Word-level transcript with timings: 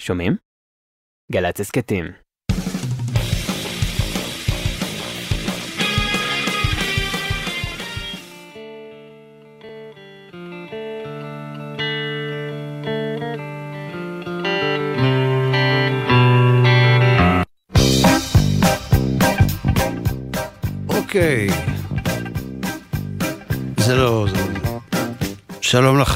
שומעים? 0.00 0.32
גל"צ 1.32 1.60
הסכתים. 1.60 2.04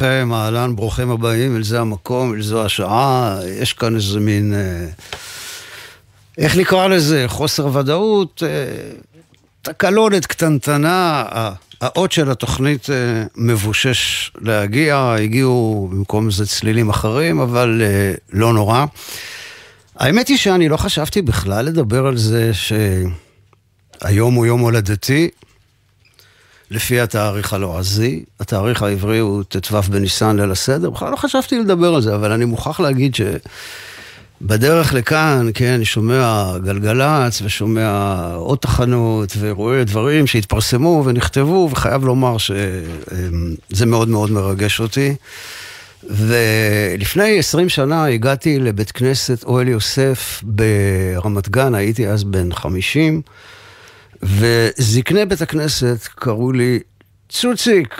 לכם, 0.06 0.32
אהלן, 0.32 0.76
ברוכים 0.76 1.10
הבאים, 1.10 1.56
אל 1.56 1.62
זה 1.62 1.80
המקום, 1.80 2.34
אל 2.34 2.42
זו 2.42 2.64
השעה. 2.64 3.38
יש 3.60 3.72
כאן 3.72 3.96
איזה 3.96 4.20
מין... 4.20 4.54
אה, 4.54 4.86
איך 6.38 6.56
נקרא 6.56 6.88
לזה? 6.88 7.24
חוסר 7.26 7.66
ודאות, 7.76 8.42
אה, 8.46 8.90
תקלונת 9.62 10.26
קטנטנה. 10.26 11.24
האות 11.80 12.12
של 12.12 12.30
התוכנית 12.30 12.90
אה, 12.90 12.94
מבושש 13.36 14.30
להגיע, 14.40 15.14
הגיעו 15.18 15.88
במקום 15.92 16.30
זה 16.30 16.46
צלילים 16.46 16.90
אחרים, 16.90 17.40
אבל 17.40 17.82
לא 18.32 18.52
נורא. 18.52 18.84
האמת 19.96 20.28
היא 20.28 20.36
שאני 20.36 20.68
לא 20.68 20.76
חשבתי 20.76 21.22
בכלל 21.22 21.64
לדבר 21.64 22.06
על 22.06 22.16
זה 22.16 22.50
שהיום 22.54 24.34
הוא 24.34 24.46
יום 24.46 24.60
הולדתי, 24.60 25.30
לפי 26.70 27.00
התאריך 27.00 27.52
הלועזי, 27.52 28.24
התאריך 28.40 28.82
העברי 28.82 29.18
הוא 29.18 29.42
ט"ו 29.48 29.82
בניסן 29.82 30.36
ליל 30.40 30.50
הסדר, 30.50 30.90
בכלל 30.90 31.10
לא 31.10 31.16
חשבתי 31.16 31.58
לדבר 31.58 31.94
על 31.94 32.00
זה, 32.00 32.14
אבל 32.14 32.32
אני 32.32 32.44
מוכרח 32.44 32.80
להגיד 32.80 33.14
שבדרך 33.14 34.94
לכאן, 34.94 35.48
כן, 35.54 35.72
אני 35.72 35.84
שומע 35.84 36.52
גלגלצ 36.64 37.42
ושומע 37.44 38.16
עוד 38.34 38.58
תחנות 38.58 39.32
ורואה 39.38 39.84
דברים 39.84 40.26
שהתפרסמו 40.26 41.02
ונכתבו, 41.06 41.68
וחייב 41.72 42.04
לומר 42.04 42.38
שזה 42.38 43.86
מאוד 43.86 44.08
מאוד 44.08 44.30
מרגש 44.30 44.80
אותי. 44.80 45.14
ולפני 46.10 47.38
20 47.38 47.68
שנה 47.68 48.06
הגעתי 48.06 48.58
לבית 48.58 48.90
כנסת 48.90 49.44
אוהל 49.44 49.68
יוסף 49.68 50.42
ברמת 50.44 51.48
גן, 51.48 51.74
הייתי 51.74 52.08
אז 52.08 52.24
בן 52.24 52.52
50. 52.52 53.22
וזקני 54.22 55.26
בית 55.26 55.40
הכנסת 55.40 56.08
קראו 56.14 56.52
לי 56.52 56.78
צוציק, 57.28 57.94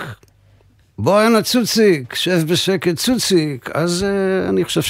בוא 0.98 1.20
הנה 1.20 1.42
צוציק, 1.42 2.14
שב 2.14 2.42
בשקט 2.48 2.97
צוציק. 2.97 3.70
אז 3.75 4.05
uh, 4.05 4.48
אני 4.48 4.64
חושב 4.64 4.83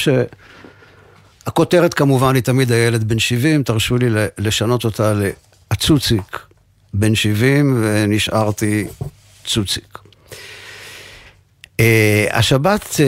שהכותרת 1.43 1.93
כמובן 1.93 2.35
היא 2.35 2.43
תמיד 2.43 2.71
הילד 2.71 3.03
בן 3.03 3.19
70, 3.19 3.63
תרשו 3.63 3.97
לי 3.97 4.07
לשנות 4.37 4.85
אותה 4.85 5.13
ל"הצוציק 5.13 6.39
בן 6.93 7.15
70, 7.15 7.81
ונשארתי 7.81 8.87
צוציק. 9.45 9.97
Uh, 11.81 11.81
השבת 12.31 12.83
uh, 12.83 12.99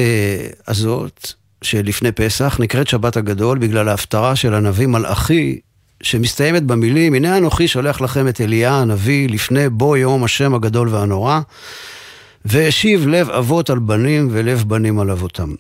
הזאת, 0.68 1.34
שלפני 1.62 2.12
פסח, 2.12 2.58
נקראת 2.60 2.88
שבת 2.88 3.18
הגדול 3.18 3.58
בגלל 3.58 3.90
ההפטרה 3.90 4.36
של 4.36 4.54
הנביא 4.54 4.88
מלאכי 4.88 5.60
שמסתיימת 6.04 6.64
במילים, 6.64 7.14
הנה 7.14 7.38
אנוכי 7.38 7.68
שולח 7.68 8.02
לכם 8.02 8.28
את 8.28 8.42
אליה 8.42 8.74
הנביא 8.74 9.30
לפני 9.30 9.70
בוא 9.70 9.98
יום 9.98 10.24
השם 10.24 10.56
הגדול 10.56 10.90
והנורא, 10.90 11.40
והשיב 12.46 13.08
לב 13.08 13.30
אבות 13.30 13.70
על 13.70 13.80
בנים 13.80 14.28
ולב 14.32 14.64
בנים 14.68 15.00
על 15.00 15.12
אבותם. 15.12 15.54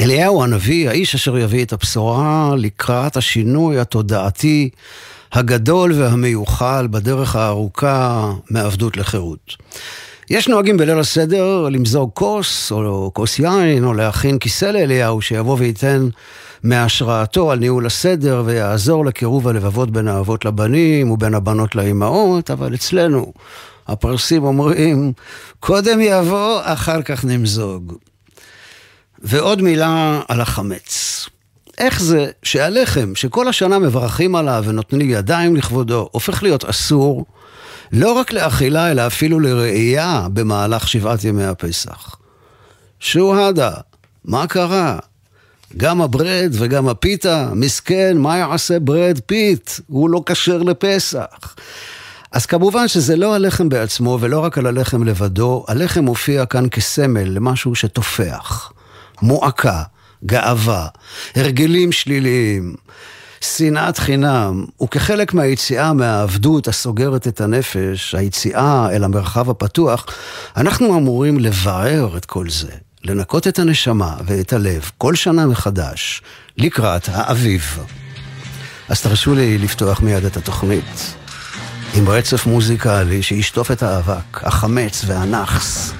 אליהו 0.00 0.42
הנביא, 0.42 0.88
האיש 0.88 1.14
אשר 1.14 1.38
יביא 1.38 1.64
את 1.64 1.72
הבשורה 1.72 2.54
לקראת 2.56 3.16
השינוי 3.16 3.78
התודעתי 3.78 4.70
הגדול 5.32 5.92
והמיוחל 5.92 6.86
בדרך 6.90 7.36
הארוכה 7.36 8.32
מעבדות 8.50 8.96
לחירות. 8.96 9.56
יש 10.30 10.48
נוהגים 10.48 10.76
בליל 10.76 10.98
הסדר 10.98 11.68
למזוג 11.68 12.10
כוס 12.14 12.72
או 12.72 13.10
כוס 13.14 13.38
יין 13.38 13.84
או 13.84 13.94
להכין 13.94 14.38
כיסא 14.38 14.64
לאליהו 14.64 15.22
שיבוא 15.22 15.56
וייתן 15.58 16.08
מהשראתו 16.62 17.50
על 17.50 17.58
ניהול 17.58 17.86
הסדר 17.86 18.42
ויעזור 18.46 19.06
לקירוב 19.06 19.48
הלבבות 19.48 19.90
בין 19.90 20.08
האבות 20.08 20.44
לבנים 20.44 21.10
ובין 21.10 21.34
הבנות 21.34 21.74
לאימהות, 21.74 22.50
אבל 22.50 22.74
אצלנו 22.74 23.32
הפרסים 23.88 24.44
אומרים, 24.44 25.12
קודם 25.60 26.00
יבוא, 26.00 26.60
אחר 26.64 27.02
כך 27.02 27.24
נמזוג. 27.24 27.94
ועוד 29.18 29.62
מילה 29.62 30.20
על 30.28 30.40
החמץ. 30.40 31.28
איך 31.78 32.02
זה 32.02 32.30
שהלחם, 32.42 33.14
שכל 33.14 33.48
השנה 33.48 33.78
מברכים 33.78 34.34
עליו 34.34 34.64
ונותנים 34.66 35.10
ידיים 35.10 35.56
לכבודו, 35.56 36.08
הופך 36.12 36.42
להיות 36.42 36.64
אסור, 36.64 37.24
לא 37.92 38.12
רק 38.12 38.32
לאכילה, 38.32 38.90
אלא 38.90 39.06
אפילו 39.06 39.40
לראייה 39.40 40.26
במהלך 40.32 40.88
שבעת 40.88 41.24
ימי 41.24 41.44
הפסח. 41.44 42.16
شو 43.00 43.36
هادا, 43.36 43.72
מה 44.24 44.46
קרה? 44.46 44.98
גם 45.76 46.02
הברד 46.02 46.50
וגם 46.52 46.88
הפיתה, 46.88 47.48
מסכן, 47.54 48.18
מה 48.18 48.38
יעשה 48.38 48.80
ברד 48.80 49.20
פיט? 49.26 49.70
הוא 49.86 50.10
לא 50.10 50.22
כשר 50.26 50.62
לפסח. 50.62 51.54
אז 52.32 52.46
כמובן 52.46 52.88
שזה 52.88 53.16
לא 53.16 53.34
הלחם 53.34 53.68
בעצמו 53.68 54.18
ולא 54.20 54.40
רק 54.40 54.58
על 54.58 54.66
הלחם 54.66 55.04
לבדו, 55.04 55.64
הלחם 55.68 56.04
מופיע 56.04 56.46
כאן 56.46 56.68
כסמל 56.68 57.28
למשהו 57.28 57.74
שתופח, 57.74 58.72
מועקה, 59.22 59.82
גאווה, 60.26 60.86
הרגלים 61.36 61.92
שליליים, 61.92 62.74
שנאת 63.40 63.98
חינם, 63.98 64.64
וכחלק 64.82 65.34
מהיציאה 65.34 65.92
מהעבדות 65.92 66.68
הסוגרת 66.68 67.28
את 67.28 67.40
הנפש, 67.40 68.14
היציאה 68.14 68.88
אל 68.92 69.04
המרחב 69.04 69.50
הפתוח, 69.50 70.06
אנחנו 70.56 70.98
אמורים 70.98 71.38
לבער 71.38 72.16
את 72.16 72.24
כל 72.24 72.50
זה, 72.50 72.72
לנקות 73.04 73.48
את 73.48 73.58
הנשמה 73.58 74.16
ואת 74.26 74.52
הלב 74.52 74.90
כל 74.98 75.14
שנה 75.14 75.46
מחדש 75.46 76.22
לקראת 76.56 77.08
האביב. 77.12 77.78
אז 78.88 79.02
תרשו 79.02 79.34
לי 79.34 79.58
לפתוח 79.58 80.00
מיד 80.00 80.24
את 80.24 80.36
התוכנית 80.36 81.14
עם 81.94 82.08
רצף 82.08 82.46
מוזיקלי 82.46 83.22
שישטוף 83.22 83.70
את 83.70 83.82
האבק, 83.82 84.44
החמץ 84.44 85.04
והנאחס 85.06 85.92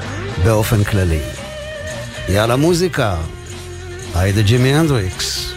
באופן 0.44 0.84
כללי. 0.84 1.20
יאללה 2.28 2.56
מוזיקה, 2.56 3.16
היידה 4.14 4.42
ג'ימי 4.42 4.74
הנדריקס. 4.74 5.52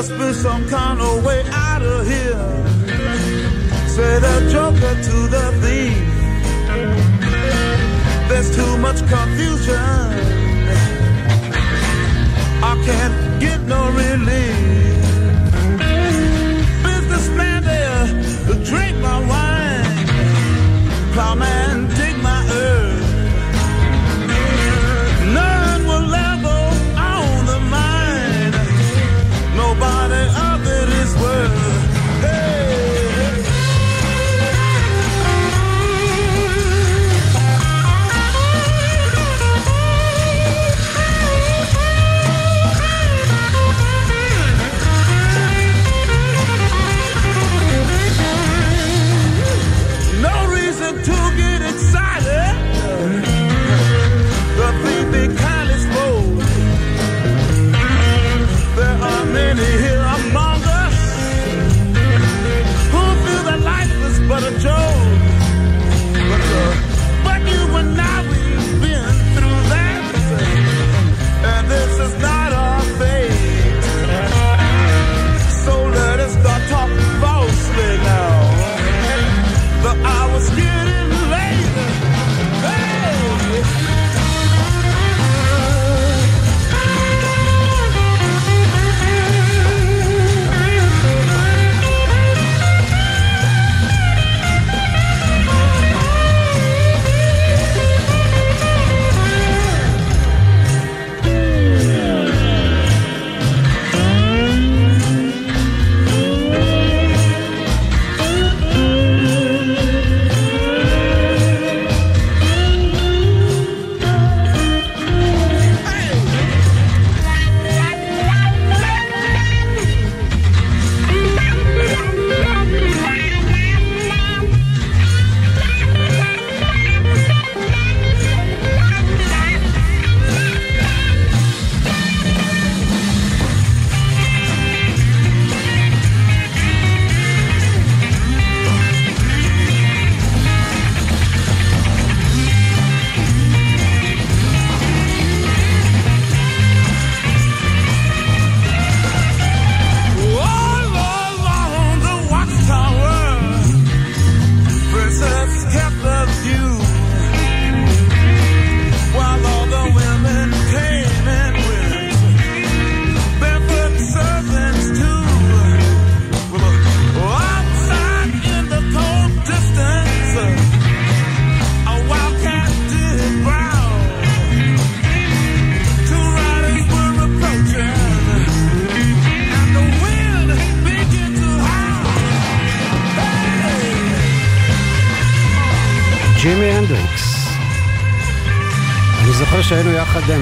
must 0.00 0.16
be 0.18 0.32
some 0.32 0.66
kind 0.68 0.98
of 1.00 1.24
way 1.26 1.42
out 1.52 1.82
of 1.82 2.06
here. 2.06 2.46
Say 3.94 4.12
the 4.26 4.36
joker 4.50 4.94
to 5.06 5.16
the 5.34 5.46
thief. 5.60 6.19
There's 8.42 8.56
too 8.56 8.78
much 8.78 9.00
confusion. 9.06 9.76
I 12.70 12.74
can't 12.86 13.38
get 13.38 13.60
no 13.66 13.90
relief. 13.90 14.56
Businessman 16.82 17.62
there, 17.64 18.06
drink 18.64 18.96
my 19.02 19.18
wine. 19.28 20.06
Plowman, 21.12 21.89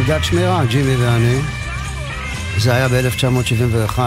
בעמדת 0.09 0.25
שמירה, 0.25 0.65
ג'ימי 0.65 0.97
ואני. 0.97 1.39
זה 2.59 2.75
היה 2.75 2.89
ב-1971, 2.89 3.99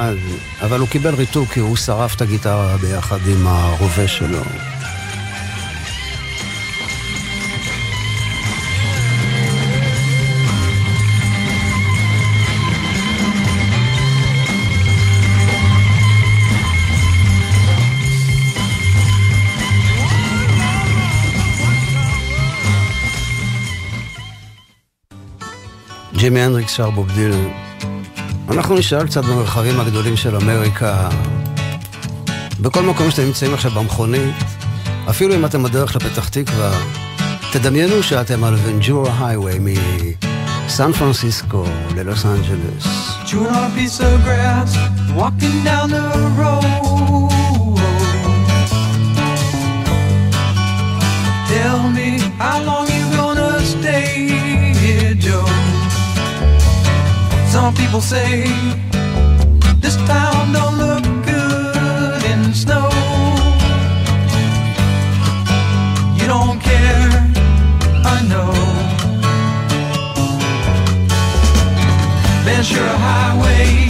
אבל 0.61 0.79
הוא 0.79 0.87
קיבל 0.87 1.15
ריתוק 1.15 1.49
כי 1.49 1.59
הוא 1.59 1.75
שרף 1.75 2.15
את 2.15 2.21
הגיטרה 2.21 2.77
ביחד 2.77 3.19
עם 3.27 3.47
הרובה 3.47 4.07
שלו. 4.07 4.41
ג'ימי 26.21 26.41
הנדריקס 26.41 26.71
שר 26.71 26.89
בוב 26.89 27.11
דילן. 27.11 27.47
אנחנו 28.51 28.75
נשאר 28.75 29.05
קצת 29.05 29.23
במרחבים 29.23 29.79
הגדולים 29.79 30.17
של 30.17 30.35
אמריקה. 30.35 31.09
בכל 32.59 32.83
מקום 32.83 33.11
שאתם 33.11 33.23
נמצאים 33.23 33.53
עכשיו 33.53 33.71
במכונית, 33.71 34.35
אפילו 35.09 35.35
אם 35.35 35.45
אתם 35.45 35.63
בדרך 35.63 35.95
לפתח 35.95 36.29
תקווה, 36.29 36.71
תדמיינו 37.51 38.03
שאתם 38.03 38.43
על 38.43 38.55
ונג'ורה 38.63 39.27
הייווי 39.27 39.59
מסן 40.65 40.91
פרנסיסקו 40.91 41.65
ללוס 41.95 42.25
אנג'לס. 42.25 42.87
Tell 51.53 51.83
me 51.95 52.09
how 52.39 52.59
long 52.67 52.90
Some 57.51 57.73
people 57.75 57.99
say 57.99 58.43
this 59.81 59.97
town 60.07 60.53
don't 60.53 60.77
look 60.77 61.03
good 61.25 62.23
in 62.23 62.53
snow. 62.53 62.89
You 66.15 66.27
don't 66.27 66.61
care, 66.61 67.11
I 68.05 68.21
know. 68.31 68.53
Ventura 72.45 72.95
Highway 73.07 73.89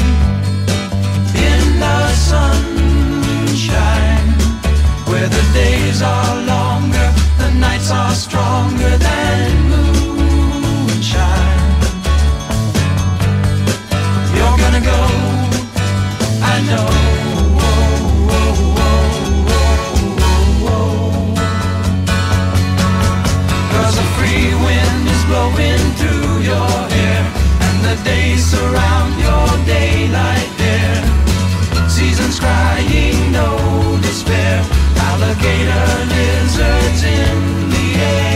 in 1.38 1.80
the 1.80 1.98
sunshine, 2.30 3.70
where 5.06 5.30
the 5.30 5.44
days 5.54 6.02
are 6.02 6.36
longer, 6.48 7.14
the 7.38 7.52
nights 7.60 7.92
are 7.92 8.16
stronger 8.16 8.98
than 8.98 9.71
Alligator 35.22 36.06
lizards 36.10 37.04
in 37.04 37.70
the 37.70 38.02
air. 38.02 38.31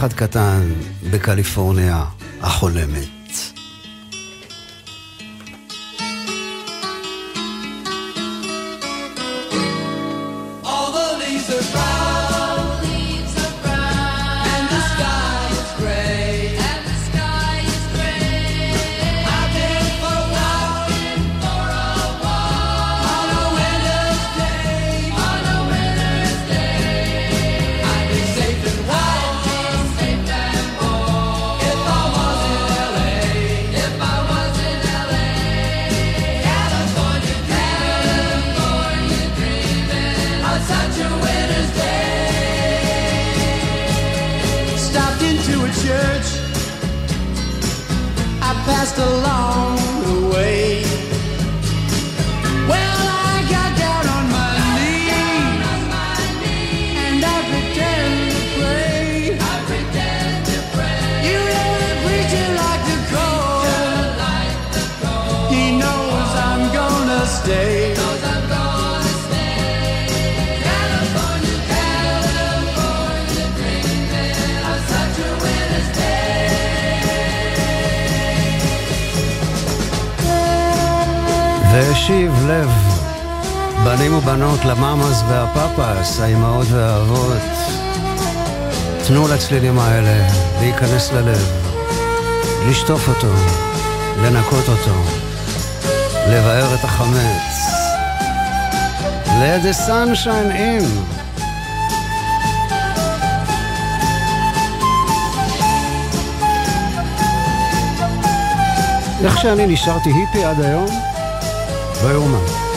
אחד 0.00 0.12
קטן 0.12 0.72
בקליפורניה 1.10 2.04
החולמת. 2.40 3.36
All 10.64 10.90
the 10.96 11.08
leaves 11.20 11.89
והשיב 82.00 82.46
לב, 82.48 82.70
בנים 83.84 84.14
ובנות 84.14 84.64
לממאס 84.64 85.22
והפפס, 85.28 86.20
האימהות 86.20 86.66
והאבות, 86.70 87.42
תנו 89.06 89.28
לצלילים 89.28 89.78
האלה 89.78 90.28
להיכנס 90.60 91.12
ללב, 91.12 91.46
לשטוף 92.68 93.08
אותו, 93.08 93.32
לנקות 94.22 94.68
אותו, 94.68 94.94
לבאר 96.28 96.74
את 96.74 96.84
החמץ. 96.84 97.70
Let 99.26 99.64
the 99.64 99.88
sunshine 99.88 100.52
in. 100.52 100.84
איך 109.24 109.38
שאני 109.40 109.66
נשארתי 109.66 110.10
היפי 110.10 110.44
עד 110.44 110.60
היום? 110.60 111.09
לא 112.02 112.69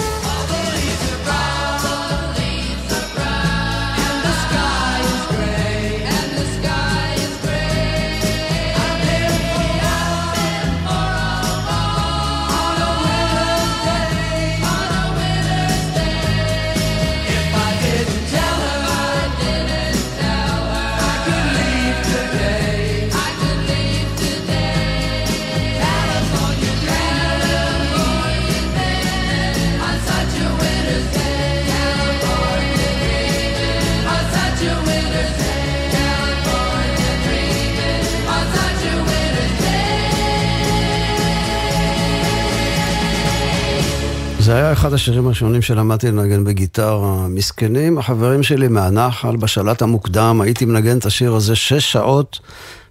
אחד 44.83 44.93
השירים 44.93 45.25
הראשונים 45.25 45.61
שלמדתי 45.61 46.07
לנגן 46.07 46.43
בגיטרה. 46.43 47.27
מסכנים, 47.27 47.97
החברים 47.97 48.43
שלי 48.43 48.67
מהנחל, 48.67 49.35
בשלט 49.35 49.81
המוקדם, 49.81 50.41
הייתי 50.41 50.65
מנגן 50.65 50.97
את 50.97 51.05
השיר 51.05 51.33
הזה 51.33 51.55
שש 51.55 51.91
שעות 51.91 52.39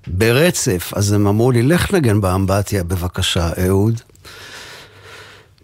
ברצף, 0.06 0.92
אז 0.96 1.12
הם 1.12 1.26
אמרו 1.26 1.50
לי, 1.50 1.62
לך 1.62 1.94
נגן 1.94 2.20
באמבטיה 2.20 2.84
בבקשה, 2.84 3.50
אהוד. 3.66 4.00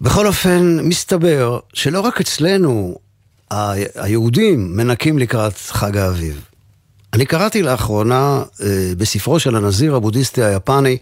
בכל 0.00 0.26
אופן, 0.26 0.78
מסתבר 0.82 1.58
שלא 1.74 2.00
רק 2.00 2.20
אצלנו 2.20 2.98
היהודים 3.94 4.76
מנקים 4.76 5.18
לקראת 5.18 5.56
חג 5.56 5.96
האביב. 5.96 6.44
אני 7.12 7.26
קראתי 7.26 7.62
לאחרונה 7.62 8.42
אה, 8.62 8.92
בספרו 8.98 9.40
של 9.40 9.56
הנזיר 9.56 9.94
הבודהיסטי 9.94 10.42
היפני, 10.42 10.98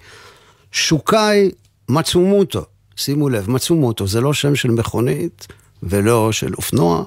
שוקאי 0.73 1.51
מצומוטו. 1.89 2.65
שימו 2.97 3.29
לב, 3.29 3.51
מצומוטו 3.51 4.07
זה 4.07 4.21
לא 4.21 4.33
שם 4.35 4.55
של 4.55 4.71
מכונית 4.71 5.47
ולא 5.83 6.33
של 6.33 6.55
אופנוע. 6.55 7.05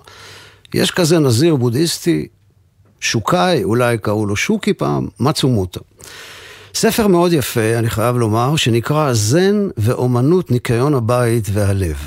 יש 0.73 0.91
כזה 0.91 1.19
נזיר 1.19 1.55
בודהיסטי, 1.55 2.27
שוקאי, 2.99 3.63
אולי 3.63 3.97
קראו 3.97 4.25
לו 4.25 4.35
שוקי 4.35 4.73
פעם, 4.73 5.07
מצומוטו. 5.19 5.81
ספר 6.75 7.07
מאוד 7.07 7.33
יפה, 7.33 7.79
אני 7.79 7.89
חייב 7.89 8.17
לומר, 8.17 8.55
שנקרא 8.55 9.13
זן 9.13 9.69
ואומנות 9.77 10.51
ניקיון 10.51 10.93
הבית 10.93 11.45
והלב. 11.53 11.97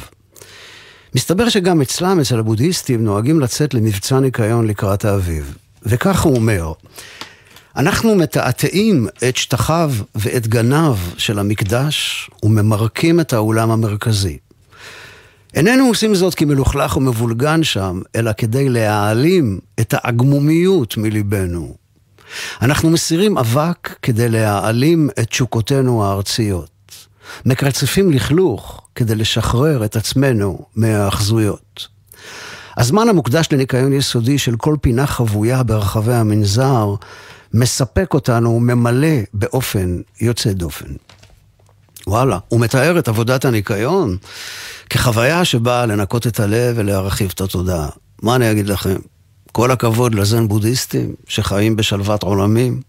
מסתבר 1.15 1.49
שגם 1.49 1.81
אצלם, 1.83 2.21
אצל 2.21 2.39
הבודהיסטים, 2.39 3.05
נוהגים 3.05 3.41
לצאת 3.41 3.75
למבצע 3.75 4.21
ניקיון 4.21 4.67
לקראת 4.67 5.05
האביב. 5.05 5.57
וכך 5.83 6.23
הוא 6.23 6.37
אומר, 6.37 6.73
אנחנו 7.77 8.15
מתעתעים 8.15 9.07
את 9.29 9.37
שטחיו 9.37 9.93
ואת 10.15 10.47
גניו 10.47 10.97
של 11.17 11.39
המקדש 11.39 12.31
וממרקים 12.43 13.21
את 13.21 13.33
האולם 13.33 13.71
המרכזי. 13.71 14.39
איננו 15.55 15.87
עושים 15.87 16.15
זאת 16.15 16.35
כי 16.35 16.45
מלוכלך 16.45 16.97
ומבולגן 16.97 17.63
שם, 17.63 18.01
אלא 18.17 18.33
כדי 18.33 18.69
להעלים 18.69 19.59
את 19.81 19.95
העגמומיות 19.97 20.97
מליבנו. 20.97 21.75
אנחנו 22.63 22.91
מסירים 22.91 23.39
אבק 23.39 23.97
כדי 24.03 24.29
להעלים 24.29 25.11
את 25.19 25.29
תשוקותינו 25.29 26.05
הארציות. 26.05 26.71
מקרצפים 27.47 28.11
לכלוך 28.11 28.87
כדי 28.95 29.15
לשחרר 29.15 29.85
את 29.85 29.97
עצמנו 29.97 30.67
מהאחזויות. 30.77 31.89
הזמן 32.77 33.09
המוקדש 33.09 33.49
לניקיון 33.53 33.93
יסודי 33.93 34.39
של 34.39 34.57
כל 34.57 34.77
פינה 34.81 35.07
חבויה 35.07 35.63
ברחבי 35.63 36.15
המנזר 36.15 36.95
מספק 37.55 38.15
אותנו, 38.15 38.61
ממלא 38.61 39.17
באופן 39.35 40.01
יוצא 40.21 40.53
דופן. 40.53 40.87
וואלה, 42.07 42.39
הוא 42.49 42.61
מתאר 42.61 42.99
את 42.99 43.09
עבודת 43.09 43.45
הניקיון 43.45 44.17
כחוויה 44.91 45.45
שבאה 45.45 45.87
לנקות 45.87 46.27
את 46.27 46.41
הלב 46.41 46.75
ולהרחיב 46.79 47.31
את 47.35 47.41
התודעה. 47.41 47.89
מה 48.23 48.37
אני 48.37 48.51
אגיד 48.51 48.67
לכם? 48.67 48.97
כל 49.53 49.71
הכבוד 49.71 50.15
לזן 50.15 50.49
בודהיסטים 50.49 51.15
שחיים 51.29 51.77
בשלוות 51.77 52.23
עולמים. 52.23 52.81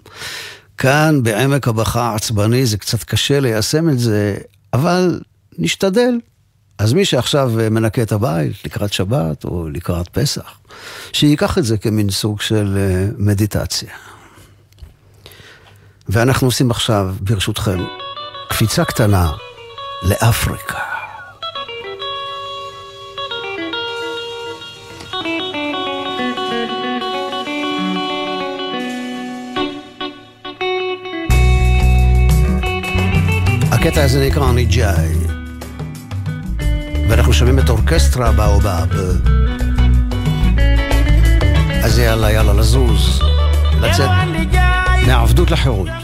כאן, 0.77 1.23
בעמק 1.23 1.67
הבכה 1.67 2.01
העצבני, 2.01 2.65
זה 2.65 2.77
קצת 2.77 3.03
קשה 3.03 3.39
ליישם 3.39 3.89
את 3.89 3.99
זה, 3.99 4.37
אבל 4.73 5.19
נשתדל. 5.57 6.19
אז 6.77 6.93
מי 6.93 7.05
שעכשיו 7.05 7.51
מנקה 7.71 8.01
את 8.01 8.11
הבית 8.11 8.65
לקראת 8.65 8.93
שבת 8.93 9.43
או 9.43 9.69
לקראת 9.69 10.09
פסח, 10.09 10.59
שייקח 11.13 11.57
את 11.57 11.65
זה 11.65 11.77
כמין 11.77 12.09
סוג 12.09 12.41
של 12.41 12.77
אה, 12.77 13.07
מדיטציה. 13.17 13.89
ואנחנו 16.09 16.47
עושים 16.47 16.71
עכשיו, 16.71 17.15
ברשותכם, 17.21 17.79
קפיצה 18.49 18.85
קטנה 18.85 19.31
לאפריקה. 20.03 20.77
הקטע 33.71 34.03
הזה 34.03 34.27
נקרא 34.27 34.51
ניג'אי, 34.51 35.13
ואנחנו 37.09 37.33
שומעים 37.33 37.59
את 37.59 37.69
אורקסטרה 37.69 38.31
באובאב. 38.31 38.89
אז 41.83 41.99
יאללה, 41.99 42.31
יאללה, 42.31 42.53
לזוז, 42.53 43.21
לצאת. 43.81 44.09
מהעבדות 45.07 45.51
לחירות. 45.51 45.87
Jangan 45.87 46.02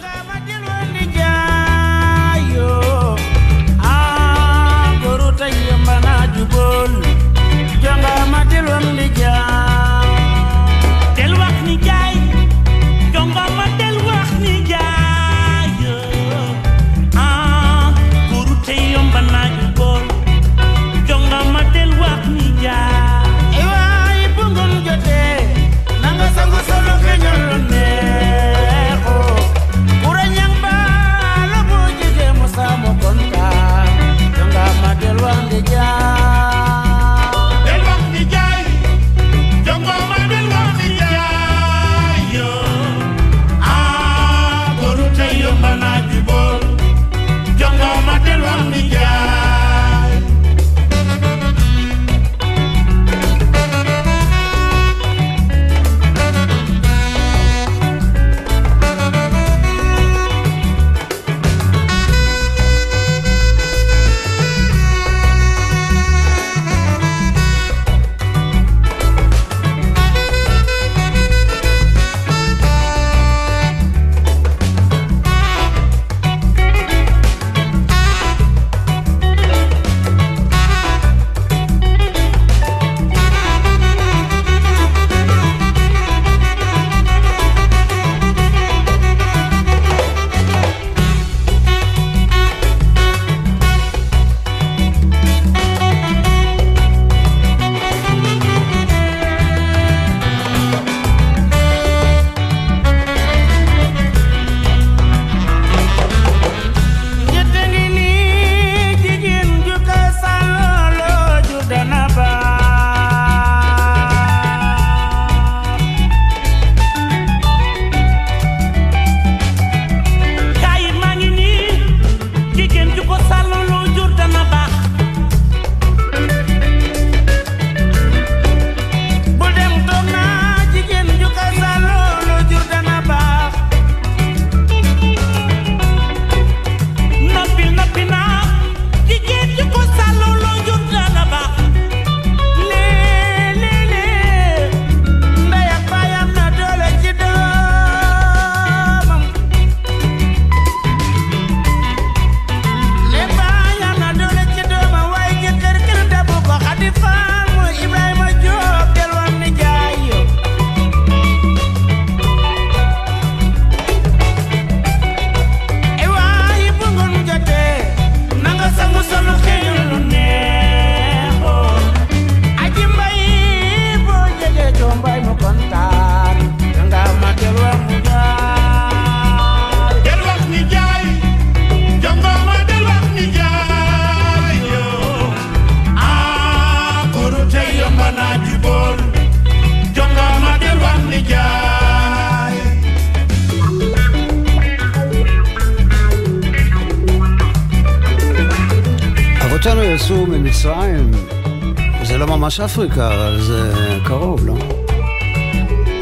ממש 202.49 202.59
אפריקה, 202.59 203.07
אבל 203.07 203.41
זה 203.41 203.73
קרוב, 204.05 204.45
לא? 204.45 204.55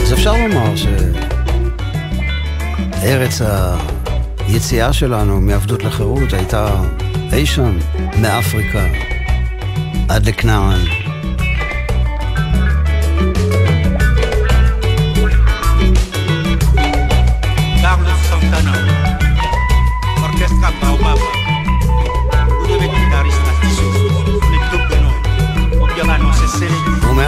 אז 0.01 0.13
אפשר 0.13 0.33
לומר 0.33 0.75
שארץ 2.91 3.41
היציאה 4.47 4.93
שלנו 4.93 5.41
מעבדות 5.41 5.83
לחירות 5.83 6.33
הייתה 6.33 6.83
אי 7.33 7.45
שם 7.45 7.77
מאפריקה 8.21 8.85
עד 10.09 10.25
לכנען. 10.25 11.06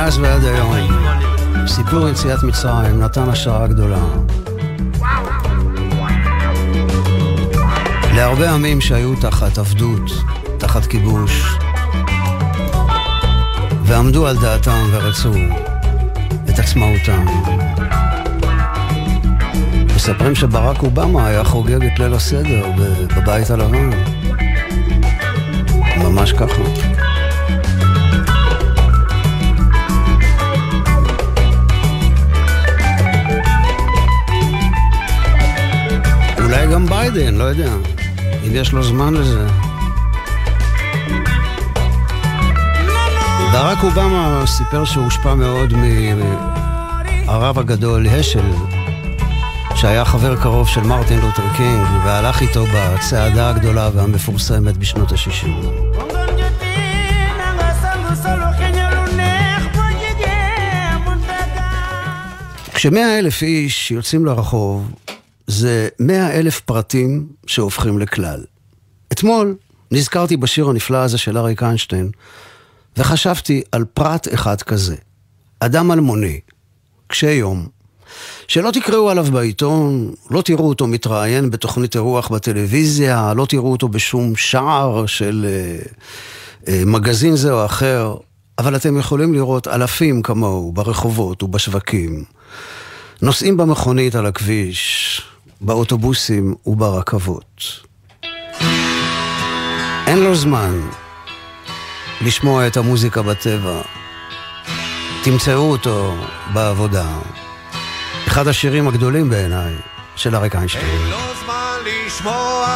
ומאז 0.10 0.20
ועד 0.20 0.44
היום, 0.44 0.74
סיפור 1.68 2.10
יציאת 2.10 2.44
מצרים 2.44 3.00
נתן 3.00 3.30
השראה 3.30 3.68
גדולה. 3.68 4.04
להרבה 8.16 8.52
עמים 8.52 8.82
שהיו 8.82 9.16
תחת 9.16 9.58
עבדות, 9.58 10.12
תחת 10.58 10.86
כיבוש, 10.86 11.58
ועמדו 13.84 14.28
על 14.28 14.38
דעתם 14.38 14.84
ורצו 14.92 15.34
את 16.50 16.60
עצמאותם. 16.60 17.26
מספרים 19.96 20.36
שברק 20.36 20.84
אובמה 20.84 21.28
היה 21.28 21.44
חוגג 21.44 21.86
את 21.86 22.00
ליל 22.00 22.14
הסדר 22.14 22.72
בבית 23.16 23.50
הלבן. 23.50 23.90
ממש 25.98 26.34
ככה. 26.34 26.99
ביידן, 37.14 37.36
לא 37.36 37.44
יודע, 37.44 37.74
אם 38.48 38.56
יש 38.56 38.72
לו 38.72 38.84
זמן 38.84 39.14
לזה. 39.14 39.48
ברק 43.52 43.84
אובמה 43.84 44.44
סיפר 44.46 44.86
שהוא 44.86 45.04
הושפע 45.04 45.36
מאוד 45.36 45.74
מהרב 47.26 47.60
הגדול 47.60 48.08
השל, 48.08 48.52
שהיה 49.76 50.06
חבר 50.06 50.36
קרוב 50.36 50.68
של 50.68 50.82
מרטין 50.82 51.20
לותר 51.20 51.44
קינג, 51.58 51.88
והלך 52.06 52.42
איתו 52.42 52.66
בצעדה 52.76 53.50
הגדולה 53.50 53.90
והמפורסמת 53.94 54.78
בשנות 54.78 55.12
ה-60. 55.12 55.48
כשמאה 62.74 63.20
אלף 63.20 63.42
איש 63.42 63.92
יוצאים 63.92 64.26
לרחוב, 64.26 64.92
זה 65.50 65.90
מאה 66.00 66.40
אלף 66.40 66.60
פרטים 66.60 67.28
שהופכים 67.48 68.00
לכלל. 68.00 68.44
אתמול 69.12 69.56
נזכרתי 69.92 70.38
בשיר 70.38 70.70
הנפלא 70.70 70.98
הזה 70.98 71.18
של 71.18 71.38
אריק 71.38 71.64
איינשטיין, 71.64 72.12
וחשבתי 72.98 73.62
על 73.72 73.86
פרט 73.94 74.34
אחד 74.34 74.62
כזה, 74.62 74.96
אדם 75.60 75.92
אלמוני, 75.92 76.40
קשה 77.08 77.32
יום, 77.32 77.68
שלא 78.48 78.72
תקראו 78.72 79.10
עליו 79.10 79.24
בעיתון, 79.24 80.14
לא 80.32 80.42
תראו 80.42 80.70
אותו 80.70 80.88
מתראיין 80.88 81.50
בתוכנית 81.50 81.96
אירוח 81.96 82.32
בטלוויזיה, 82.32 83.34
לא 83.34 83.46
תראו 83.46 83.72
אותו 83.72 83.88
בשום 83.88 84.36
שער 84.36 85.06
של 85.06 85.46
אה, 85.50 85.82
אה, 86.68 86.84
מגזין 86.86 87.36
זה 87.36 87.52
או 87.52 87.66
אחר, 87.66 88.16
אבל 88.58 88.76
אתם 88.76 88.98
יכולים 88.98 89.34
לראות 89.34 89.68
אלפים 89.68 90.22
כמוהו 90.22 90.72
ברחובות 90.72 91.44
ובשווקים. 91.44 92.24
נוסעים 93.22 93.58
במכונית 93.58 94.16
על 94.16 94.26
הכביש, 94.26 95.22
באוטובוסים 95.62 96.56
וברכבות. 96.66 97.64
אין 100.08 100.20
לו 100.20 100.36
זמן 100.36 100.80
לשמוע 102.22 102.68
את 102.68 102.78
המוזיקה 102.78 103.22
בטבע. 103.22 103.82
תמצאו 105.24 105.72
אותו 105.72 106.16
בעבודה. 106.54 107.08
אחד 108.28 108.48
השירים 108.48 108.88
הגדולים 108.88 109.30
בעיניי 109.30 109.74
של 110.16 110.36
אריק 110.36 110.56
איינשטיין. 110.56 110.86
אין 110.86 111.10
לו 111.10 111.18
זמן 111.46 111.78
לשמוע 111.86 112.68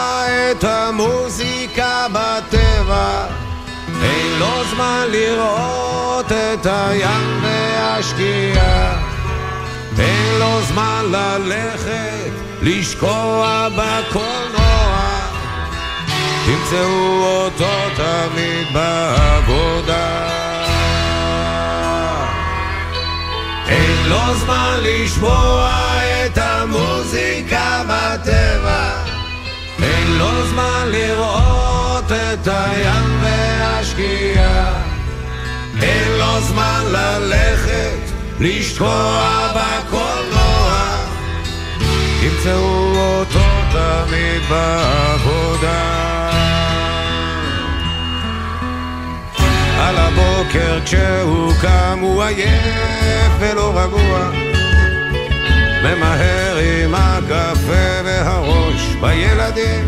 את 0.51 0.63
המוזיקה 0.63 2.07
בטבע 2.13 3.27
אין 4.03 4.39
לו 4.39 4.63
זמן 4.75 5.07
לראות 5.11 6.31
את 6.31 6.65
הים 6.65 7.43
והשקיעה 7.43 9.03
אין 9.99 10.39
לו 10.39 10.61
זמן 10.61 11.05
ללכת 11.11 12.32
לשקוע 12.63 13.67
בקולנוע. 13.69 15.19
תמצאו 16.45 17.25
אותו 17.25 17.73
תמיד 17.95 18.67
בעבודה. 18.73 20.29
אין 23.67 24.09
לו 24.09 24.35
זמן 24.35 24.79
לשמוע 24.81 25.71
את 26.25 26.37
המוזיקה 26.37 27.83
בטבע. 27.83 28.91
אין 29.83 30.17
לו 30.17 30.47
זמן 30.47 30.87
לראות 30.87 32.11
את 32.11 32.47
הים 32.47 33.19
והשקיעה. 33.21 34.73
אין 35.81 36.11
לו 36.17 36.41
זמן 36.41 36.83
ללכת 36.91 37.99
לשקוע 38.39 39.47
בקולנוע 39.55 40.22
תמצאו 42.33 42.95
אותו 42.95 43.39
תמיד 43.71 44.41
בעבודה. 44.49 46.29
על 49.79 49.95
הבוקר 49.97 50.79
כשהוא 50.85 51.53
קם 51.61 51.99
הוא 52.01 52.23
עייף 52.23 53.33
ולא 53.39 53.73
רגוע. 53.75 54.29
ממהר 55.83 56.57
עם 56.57 56.95
הקפה 56.95 58.01
והראש 58.05 58.81
בילדים. 59.01 59.87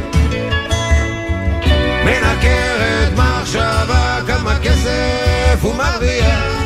מנקרת 2.05 3.13
מחשבה 3.13 4.19
כמה 4.27 4.59
כסף 4.63 5.59
הוא 5.61 5.75
מרוויח 5.75 6.64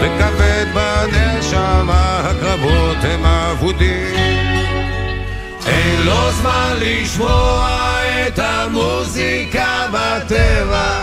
וכבד 0.00 0.66
בנשמה 0.74 2.20
הקרבות 2.24 2.96
הם 3.02 3.24
אבודים. 3.24 4.14
אין 5.66 6.02
לו 6.04 6.32
זמן 6.32 6.74
לשמוע 6.80 7.68
את 8.26 8.38
המוזיקה 8.38 9.86
בטבע. 9.92 11.00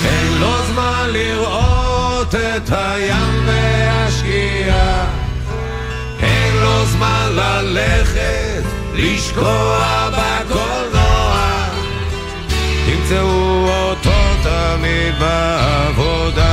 אין 0.00 0.38
לו 0.40 0.52
זמן 0.72 1.08
לראות 1.12 2.34
את 2.34 2.70
הים 2.72 3.46
והשקיעה. 3.46 5.04
אין 6.22 6.56
לו 6.56 6.86
זמן 6.86 7.28
ללכת 7.32 8.62
לשקוע 8.94 10.08
בקולנוע. 10.10 11.50
תמצאו 12.86 13.68
אותו 13.68 14.10
תמיד 14.42 15.14
בעבודה 15.18 16.49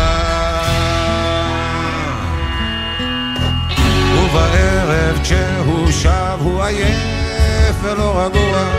ובערב 4.38 5.20
כשהוא 5.24 5.92
שב 5.92 6.38
הוא 6.40 6.64
עייף 6.64 7.76
ולא 7.82 8.26
רגוע 8.26 8.70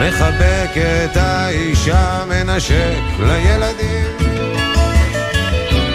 מחבק 0.00 0.70
את 0.76 1.16
האישה, 1.16 2.24
מנשק 2.28 2.98
לילדים. 3.18 4.28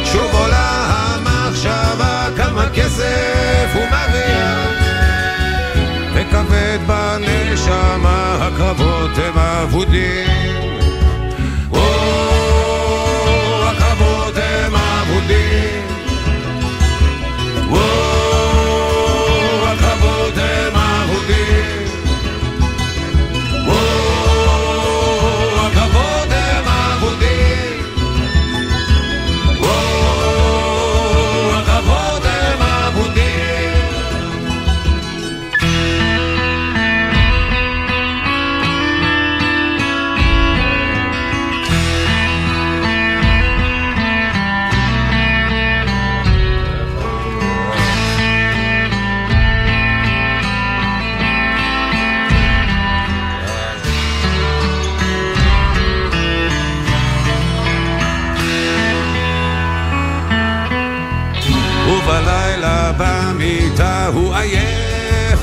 שוב 0.06 0.32
עולה 0.34 0.86
המחשבה 0.90 2.28
כמה 2.38 2.66
כסף 2.74 3.70
הוא 3.74 3.84
מרוויח, 3.92 4.70
וכבד 6.14 6.80
בנשמה 6.88 8.38
הקרבות 8.42 9.18
הם 9.18 9.38
אבודים. 9.38 10.81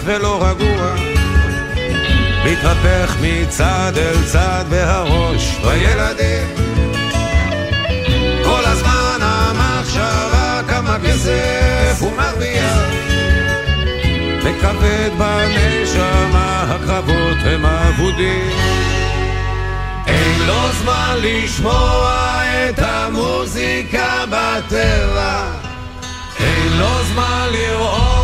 ולא 0.09 0.43
רגוע. 0.43 0.95
מתהפך 2.45 3.17
מצד 3.21 3.93
אל 3.97 4.25
צד 4.25 4.65
והראש 4.69 5.57
בילדים. 5.57 6.55
כל 8.45 8.63
הזמן 8.65 9.19
המחשבה 9.21 10.61
כמה 10.69 10.97
כסף 11.05 11.97
הוא 12.01 12.13
מרוויח. 12.17 12.79
וכבד 14.43 15.11
בנשמה 15.19 16.65
הקרבות 16.69 17.37
הם 17.45 17.67
אבודים. 17.67 18.51
אין 20.07 20.47
לו 20.47 20.73
זמן 20.83 21.17
לשמוע 21.19 22.43
את 22.71 22.79
המוזיקה 22.79 24.25
בטבע. 24.31 25.43
אין 26.41 26.79
לו 26.79 27.05
זמן 27.13 27.49
לראות 27.53 28.18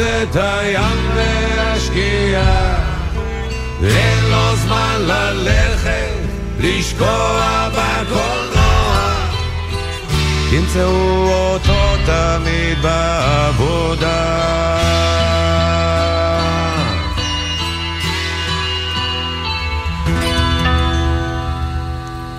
את 0.00 0.36
הים 0.36 1.10
והשקיעה 1.14 2.86
אין 3.82 4.24
לו 4.30 4.56
זמן 4.56 4.96
ללכת, 5.00 6.16
לשקוע 6.58 7.68
בקולנוע 7.68 8.66
תמצאו 10.50 11.28
אותו 11.28 11.96
תמיד 12.06 12.78
בעבודה 12.82 14.36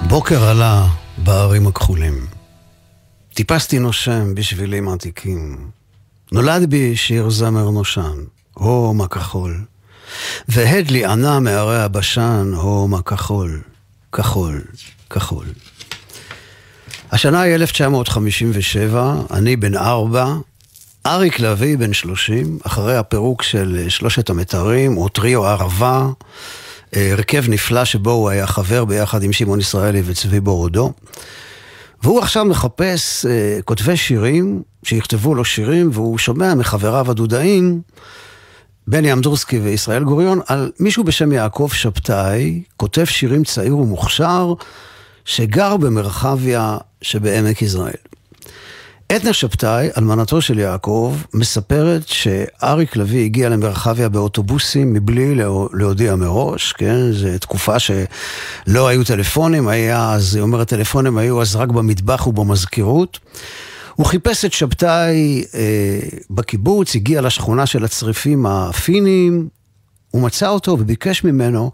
בוקר 0.07 0.43
עלה 0.43 0.85
בערים 1.17 1.67
הכחולים. 1.67 2.27
טיפסתי 3.33 3.79
נושם 3.79 4.35
בשבילים 4.35 4.89
עתיקים. 4.89 5.76
נולד 6.31 6.69
בי 6.69 6.95
שיר 6.95 7.29
זמר 7.29 7.69
נושן, 7.69 8.23
הו 8.53 8.93
מה 8.93 9.07
כחול. 9.07 9.61
והד 10.47 10.91
לי 10.91 11.05
ענה 11.05 11.39
מהרי 11.39 11.81
הבשן, 11.81 12.51
הו 12.55 12.87
מה 12.87 13.01
כחול, 13.01 13.61
כחול. 15.09 15.45
השנה 17.11 17.41
היא 17.41 17.55
1957, 17.55 19.13
אני 19.31 19.55
בן 19.55 19.77
ארבע, 19.77 20.33
אריק 21.05 21.39
לביא 21.39 21.77
בן 21.77 21.93
שלושים, 21.93 22.59
אחרי 22.63 22.97
הפירוק 22.97 23.43
של 23.43 23.85
שלושת 23.89 24.29
המתרים, 24.29 24.97
או 24.97 25.09
טריו 25.09 25.45
ערבה, 25.45 26.07
הרכב 26.93 27.43
נפלא 27.47 27.85
שבו 27.85 28.11
הוא 28.11 28.29
היה 28.29 28.47
חבר 28.47 28.85
ביחד 28.85 29.23
עם 29.23 29.33
שמעון 29.33 29.59
ישראלי 29.59 30.01
וצבי 30.05 30.39
בורודו. 30.39 30.93
והוא 32.03 32.19
עכשיו 32.19 32.45
מחפש 32.45 33.25
uh, 33.25 33.61
כותבי 33.63 33.97
שירים, 33.97 34.61
שיכתבו 34.83 35.35
לו 35.35 35.45
שירים, 35.45 35.89
והוא 35.93 36.17
שומע 36.17 36.55
מחבריו 36.55 37.11
הדודאים, 37.11 37.81
בני 38.87 39.13
אמדורסקי 39.13 39.59
וישראל 39.59 40.03
גוריון, 40.03 40.39
על 40.47 40.71
מישהו 40.79 41.03
בשם 41.03 41.31
יעקב 41.31 41.69
שבתאי, 41.73 42.63
כותב 42.77 43.05
שירים 43.05 43.43
צעיר 43.43 43.77
ומוכשר, 43.77 44.53
שגר 45.25 45.77
במרחביה 45.77 46.77
שבעמק 47.01 47.61
יזרעאל. 47.61 48.06
עדנה 49.09 49.33
שבתאי, 49.33 49.89
אלמנתו 49.97 50.41
של 50.41 50.59
יעקב, 50.59 51.15
מספרת 51.33 52.07
שאריק 52.07 52.95
לביא 52.95 53.25
הגיע 53.25 53.49
למרחביה 53.49 54.09
באוטובוסים 54.09 54.93
מבלי 54.93 55.35
להודיע 55.73 56.15
מראש, 56.15 56.73
כן? 56.73 57.11
זו 57.11 57.27
תקופה 57.41 57.79
שלא 57.79 58.87
היו 58.87 59.03
טלפונים, 59.03 59.67
היה 59.67 60.11
אז, 60.11 60.35
היא 60.35 60.41
אומרת, 60.41 60.67
טלפונים 60.67 61.17
היו 61.17 61.41
אז 61.41 61.55
רק 61.55 61.69
במטבח 61.69 62.27
ובמזכירות. 62.27 63.19
הוא 63.95 64.05
חיפש 64.05 64.45
את 64.45 64.53
שבתאי 64.53 65.43
אה, 65.53 65.99
בקיבוץ, 66.29 66.95
הגיע 66.95 67.21
לשכונה 67.21 67.65
של 67.65 67.83
הצריפים 67.83 68.45
הפינים, 68.45 69.47
הוא 70.11 70.21
מצא 70.21 70.47
אותו 70.47 70.71
וביקש 70.71 71.23
ממנו 71.23 71.71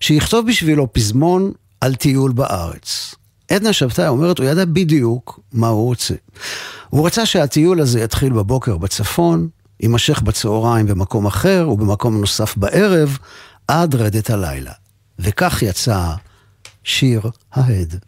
שיכתוב 0.00 0.46
בשבילו 0.46 0.92
פזמון 0.92 1.52
על 1.80 1.94
טיול 1.94 2.32
בארץ. 2.32 3.14
עדנה 3.54 3.72
שבתאי 3.72 4.08
אומרת, 4.08 4.38
הוא 4.38 4.46
ידע 4.46 4.64
בדיוק 4.64 5.40
מה 5.52 5.68
הוא 5.68 5.84
רוצה. 5.84 6.14
הוא 6.88 7.06
רצה 7.06 7.26
שהטיול 7.26 7.80
הזה 7.80 8.00
יתחיל 8.00 8.32
בבוקר 8.32 8.76
בצפון, 8.76 9.48
יימשך 9.80 10.22
בצהריים 10.22 10.86
במקום 10.86 11.26
אחר 11.26 11.68
ובמקום 11.72 12.20
נוסף 12.20 12.56
בערב, 12.56 13.18
עד 13.68 13.94
רדת 13.94 14.30
הלילה. 14.30 14.72
וכך 15.18 15.62
יצא 15.62 16.14
שיר 16.84 17.30
ההד. 17.52 17.98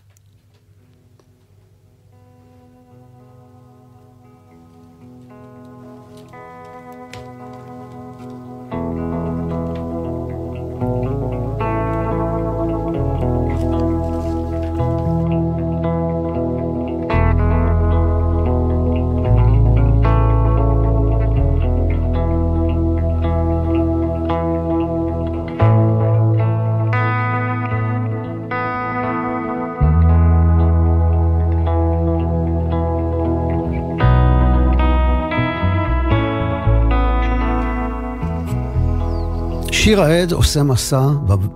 שיר 39.86 40.02
העד 40.02 40.32
עושה 40.32 40.62
מסע 40.62 41.08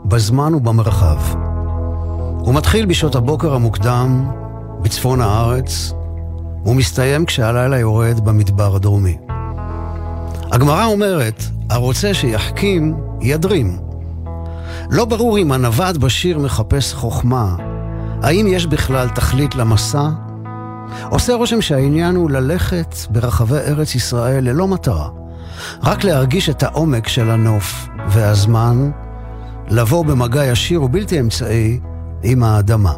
בזמן 0.05 0.55
ובמרחב. 0.55 1.19
הוא 2.39 2.55
מתחיל 2.55 2.87
בשעות 2.87 3.15
הבוקר 3.15 3.55
המוקדם 3.55 4.31
בצפון 4.83 5.21
הארץ, 5.21 5.93
ומסתיים 6.67 7.27
כשהלילה 7.27 7.79
יורד 7.79 8.21
במדבר 8.25 8.77
הדרומי. 8.77 9.17
הגמרא 10.53 10.85
אומרת, 10.85 11.43
הרוצה 11.71 12.15
שיחכים, 12.15 12.97
ידרים. 13.21 13.79
לא 14.91 15.05
ברור 15.05 15.39
אם 15.39 15.53
הנווד 15.53 15.99
בשיר 15.99 16.39
מחפש 16.39 16.95
חוכמה, 16.95 17.57
האם 18.23 18.47
יש 18.49 18.67
בכלל 18.67 19.09
תכלית 19.09 19.55
למסע? 19.55 20.09
עושה 21.09 21.35
רושם 21.35 21.61
שהעניין 21.61 22.17
הוא 22.17 22.31
ללכת 22.31 22.95
ברחבי 23.11 23.57
ארץ 23.57 23.95
ישראל 23.95 24.45
ללא 24.45 24.69
מטרה. 24.69 25.09
רק 25.83 26.05
להרגיש 26.05 26.51
את 26.51 26.63
העומק 26.63 27.09
של 27.09 27.31
הנוף 27.31 27.90
והזמן, 28.13 28.91
לבוא 29.69 30.05
במגע 30.05 30.45
ישיר 30.45 30.83
ובלתי 30.83 31.21
אמצעי 31.21 31.81
עם 32.23 32.43
האדמה. 32.43 32.93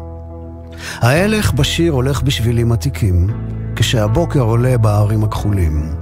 ההלך 0.97 1.53
בשיר 1.53 1.93
הולך 1.93 2.21
בשבילים 2.21 2.71
עתיקים, 2.71 3.27
כשהבוקר 3.75 4.41
עולה 4.41 4.77
בערים 4.77 5.23
הכחולים. 5.23 5.95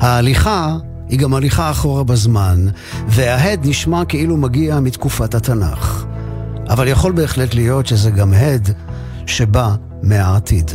ההליכה 0.00 0.76
היא 1.08 1.18
גם 1.18 1.34
הליכה 1.34 1.70
אחורה 1.70 2.04
בזמן, 2.04 2.66
וההד 3.08 3.66
נשמע 3.66 4.04
כאילו 4.04 4.36
מגיע 4.36 4.80
מתקופת 4.80 5.34
התנ"ך. 5.34 6.04
אבל 6.68 6.88
יכול 6.88 7.12
בהחלט 7.12 7.54
להיות 7.54 7.86
שזה 7.86 8.10
גם 8.10 8.32
הד 8.32 8.68
שבא 9.26 9.74
מהעתיד. 10.02 10.70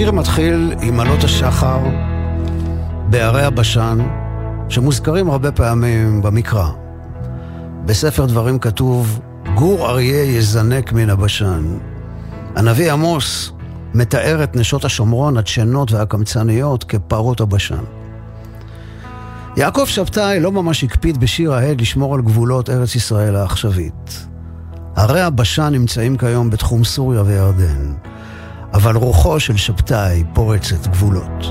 השיר 0.00 0.12
מתחיל 0.12 0.74
עם 0.82 1.00
עלות 1.00 1.24
השחר 1.24 1.78
בערי 3.10 3.44
הבשן, 3.44 3.98
שמוזכרים 4.68 5.30
הרבה 5.30 5.52
פעמים 5.52 6.22
במקרא. 6.22 6.68
בספר 7.84 8.26
דברים 8.26 8.58
כתוב, 8.58 9.20
גור 9.54 9.90
אריה 9.90 10.24
יזנק 10.24 10.92
מן 10.92 11.10
הבשן. 11.10 11.78
הנביא 12.56 12.92
עמוס 12.92 13.52
מתאר 13.94 14.44
את 14.44 14.56
נשות 14.56 14.84
השומרון 14.84 15.36
הדשנות 15.36 15.92
והקמצניות 15.92 16.84
כפרות 16.84 17.40
הבשן. 17.40 17.84
יעקב 19.56 19.84
שבתאי 19.86 20.40
לא 20.40 20.52
ממש 20.52 20.84
הקפיד 20.84 21.20
בשיר 21.20 21.52
ההד 21.52 21.80
לשמור 21.80 22.14
על 22.14 22.22
גבולות 22.22 22.70
ארץ 22.70 22.94
ישראל 22.94 23.36
העכשווית. 23.36 24.26
ערי 24.96 25.20
הבשן 25.20 25.68
נמצאים 25.72 26.16
כיום 26.16 26.50
בתחום 26.50 26.84
סוריה 26.84 27.22
וירדן. 27.22 28.09
אבל 28.72 28.96
רוחו 28.96 29.40
של 29.40 29.56
שבתאי 29.56 30.24
פורצת 30.34 30.86
גבולות. 30.86 31.44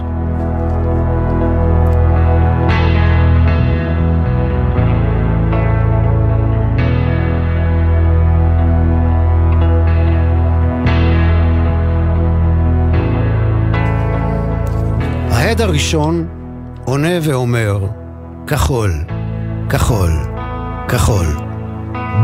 ההד 15.31 15.61
הראשון 15.61 16.27
עונה 16.85 17.17
ואומר, 17.23 17.87
כחול, 18.47 18.91
כחול, 19.69 20.11
כחול. 20.87 21.27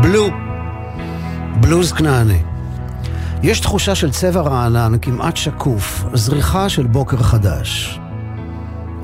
בלו, 0.02 0.26
בלוז 1.60 1.92
כנעני. 1.92 2.55
יש 3.42 3.60
תחושה 3.60 3.94
של 3.94 4.10
צבע 4.10 4.40
רענן, 4.40 4.92
כמעט 5.02 5.36
שקוף, 5.36 6.04
זריחה 6.14 6.68
של 6.68 6.86
בוקר 6.86 7.16
חדש. 7.16 8.00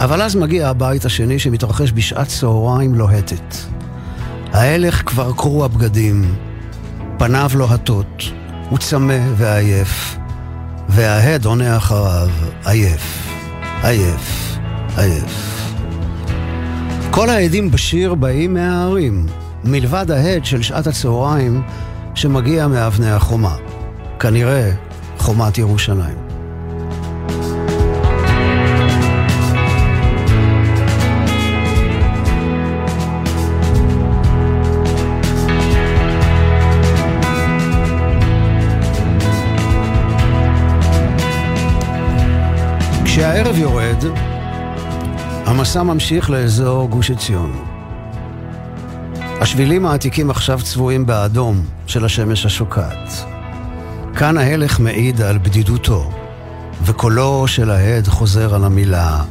אבל 0.01 0.23
אז 0.23 0.37
מגיע 0.37 0.69
הבית 0.69 1.05
השני 1.05 1.39
שמתרחש 1.39 1.93
בשעת 1.93 2.29
צהריים 2.29 2.95
לוהטת. 2.95 3.55
ההלך 4.53 5.03
כבר 5.07 5.33
קרוע 5.33 5.69
בגדים, 5.69 6.35
פניו 7.19 7.51
לוהטות, 7.55 8.23
הוא 8.71 8.79
צמא 8.79 9.19
ועייף, 9.37 10.17
וההד 10.89 11.45
עונה 11.45 11.77
אחריו, 11.77 12.29
עייף, 12.65 13.29
עייף, 13.83 14.57
עייף. 14.97 15.63
כל 17.11 17.31
העדים 17.31 17.71
בשיר 17.71 18.15
באים 18.15 18.55
מההרים, 18.55 19.27
מלבד 19.65 20.11
ההד 20.11 20.45
של 20.45 20.63
שעת 20.63 20.87
הצהריים 20.87 21.63
שמגיע 22.15 22.69
מאבני 22.69 23.11
החומה. 23.11 23.57
כנראה 24.23 24.71
חומת 25.19 25.59
ירושלים. 25.59 26.17
כשהערב 43.05 43.59
יורד, 43.59 44.05
המסע 45.47 45.83
ממשיך 45.83 46.31
לאזור 46.31 46.89
גוש 46.89 47.11
עציון. 47.11 47.65
השבילים 49.41 49.87
העתיקים 49.87 50.31
עכשיו 50.31 50.61
צבועים 50.63 51.07
באדום 51.07 51.65
של 51.87 52.05
השמש 52.05 52.47
השוקעת. 52.47 53.32
כאן 54.17 54.37
ההלך 54.37 54.81
מעיד 54.81 55.21
על 55.21 55.39
בדידותו, 55.39 56.11
וקולו 56.85 57.49
של 57.49 57.71
ההד 57.71 58.07
חוזר 58.07 58.55
על 58.55 58.65
המילה 58.65 59.23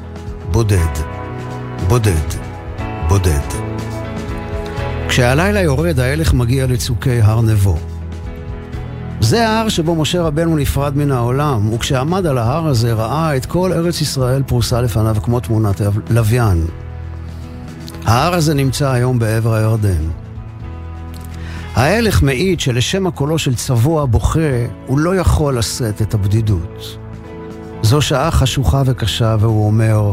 בודד, 0.52 0.94
בודד, 1.88 2.28
בודד. 3.08 3.40
כשהלילה 5.08 5.62
יורד, 5.62 6.00
ההלך 6.00 6.34
מגיע 6.34 6.68
לצוקי 6.68 7.22
הר 7.22 7.42
נבו. 7.42 7.78
זה 9.20 9.50
ההר 9.50 9.70
שבו 9.70 9.96
משה 9.96 10.22
רבנו 10.22 10.56
נפרד 10.56 10.98
מן 10.98 11.12
העולם, 11.12 11.74
וכשעמד 11.74 12.26
על 12.26 12.38
ההר 12.38 12.68
הזה 12.68 12.94
ראה 12.94 13.38
את 13.38 13.46
כל 13.46 13.74
ארץ 13.74 14.02
ישראל 14.02 14.44
פרוסה 14.44 14.82
לפניו 14.82 15.16
כמו 15.24 15.40
תמונת 15.40 15.82
לוויין. 16.10 16.66
ההר 18.06 18.34
הזה 18.34 18.54
נמצא 18.54 18.92
היום 18.92 19.20
בעבר 19.20 19.54
הירדן. 19.54 20.04
ההלך 21.76 22.24
מעיד 22.24 22.60
שלשם 22.60 23.08
הקולו 23.08 23.40
של 23.40 23.56
צבוע 23.56 24.06
בוכה, 24.06 24.66
הוא 24.88 25.00
לא 25.00 25.16
יכול 25.16 25.58
לשאת 25.58 26.02
את 26.02 26.14
הבדידות. 26.14 26.98
זו 27.82 28.02
שעה 28.02 28.32
חשוכה 28.32 28.82
וקשה, 28.86 29.36
והוא 29.40 29.66
אומר, 29.66 30.12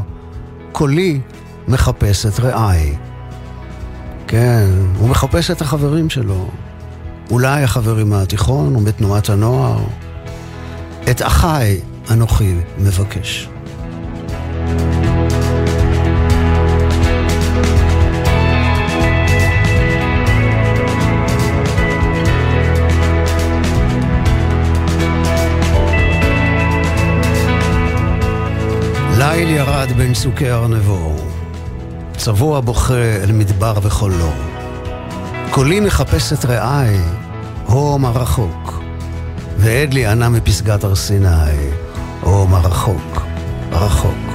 קולי 0.73 1.21
מחפש 1.68 2.27
את 2.27 2.40
רעי. 2.40 2.94
כן, 4.27 4.66
הוא 4.99 5.09
מחפש 5.09 5.51
את 5.51 5.61
החברים 5.61 6.11
שלו. 6.11 6.49
אולי 7.31 7.62
החברים 7.62 8.11
מהתיכון 8.11 8.75
או 8.75 8.81
מתנועת 8.81 9.29
הנוער. 9.29 9.79
את 11.11 11.23
אחיי 11.23 11.81
אנוכי 12.11 12.55
מבקש. 12.79 13.49
ליל 29.49 29.57
ירד 29.57 29.93
בין 29.97 30.15
צוקי 30.15 30.51
ארנבו, 30.51 31.17
צבוע 32.17 32.61
בוכה 32.61 32.95
אל 32.95 33.33
מדבר 33.33 33.75
וחולו. 33.83 34.31
קולי 35.51 35.81
מחפש 35.81 36.33
את 36.33 36.45
רעי, 36.45 36.99
הו 37.67 37.99
מה 37.99 38.11
רחוק, 38.11 38.83
ועד 39.57 39.95
לי 39.95 40.07
ענה 40.07 40.29
מפסגת 40.29 40.85
הר 40.85 40.95
סיני, 40.95 41.71
הו 42.21 42.47
מה 42.47 42.59
רחוק, 42.59 43.23
רחוק, 43.73 44.27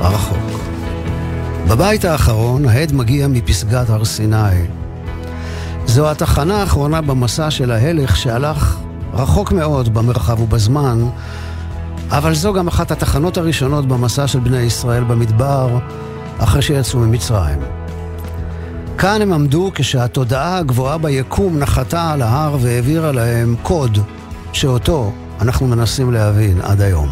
רחוק. 0.00 0.60
בבית 1.68 2.04
האחרון 2.04 2.64
העד 2.64 2.92
מגיע 2.92 3.28
מפסגת 3.28 3.90
הר 3.90 4.04
סיני. 4.04 4.66
זו 5.86 6.10
התחנה 6.10 6.60
האחרונה 6.60 7.00
במסע 7.00 7.50
של 7.50 7.70
ההלך 7.70 8.16
שהלך 8.16 8.76
רחוק 9.12 9.52
מאוד 9.52 9.94
במרחב 9.94 10.40
ובזמן, 10.40 11.08
אבל 12.10 12.34
זו 12.34 12.52
גם 12.52 12.68
אחת 12.68 12.90
התחנות 12.90 13.38
הראשונות 13.38 13.88
במסע 13.88 14.26
של 14.26 14.40
בני 14.40 14.58
ישראל 14.58 15.04
במדבר, 15.04 15.78
אחרי 16.38 16.62
שיצאו 16.62 16.98
ממצרים. 16.98 17.58
כאן 18.98 19.22
הם 19.22 19.32
עמדו 19.32 19.70
כשהתודעה 19.74 20.58
הגבוהה 20.58 20.98
ביקום 20.98 21.58
נחתה 21.58 22.12
על 22.12 22.22
ההר 22.22 22.56
והעבירה 22.60 23.12
להם 23.12 23.56
קוד, 23.62 23.98
שאותו 24.52 25.12
אנחנו 25.40 25.66
מנסים 25.66 26.12
להבין 26.12 26.60
עד 26.60 26.80
היום. 26.80 27.08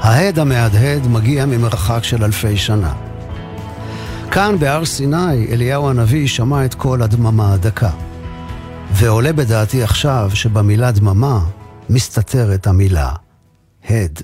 ההד 0.00 0.38
המהדהד 0.38 1.06
מגיע 1.06 1.46
ממרחק 1.46 2.04
של 2.04 2.24
אלפי 2.24 2.56
שנה. 2.56 2.92
כאן 4.30 4.56
בהר 4.58 4.84
סיני 4.84 5.46
אליהו 5.50 5.88
הנביא 5.88 6.28
שמע 6.28 6.64
את 6.64 6.74
קול 6.74 7.02
הדממה 7.02 7.54
הדקה. 7.54 7.90
ועולה 8.92 9.32
בדעתי 9.32 9.82
עכשיו 9.82 10.30
שבמילה 10.34 10.90
דממה 10.90 11.40
מסתתרת 11.90 12.66
המילה 12.66 13.10
הד. 13.90 14.22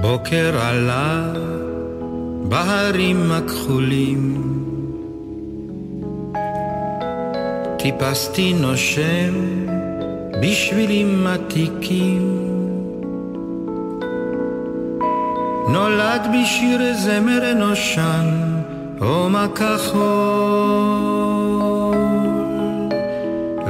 בוקר 0.00 0.58
עלה 0.60 1.32
בהרים 2.48 3.32
הכחולים 3.32 4.31
טיפסתי 7.82 8.52
נושם 8.52 9.34
בשבילים 10.42 11.26
עתיקים. 11.26 12.38
נולד 15.68 16.26
בשיר 16.34 16.94
זמר 16.94 17.54
נושן 17.56 18.52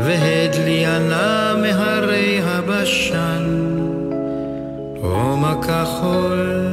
והד 0.04 0.54
לי 0.64 0.86
ענה 0.86 1.54
מהרי 1.62 2.40
הבשן 2.42 3.44
הומה 5.02 5.54
כחול 5.62 6.72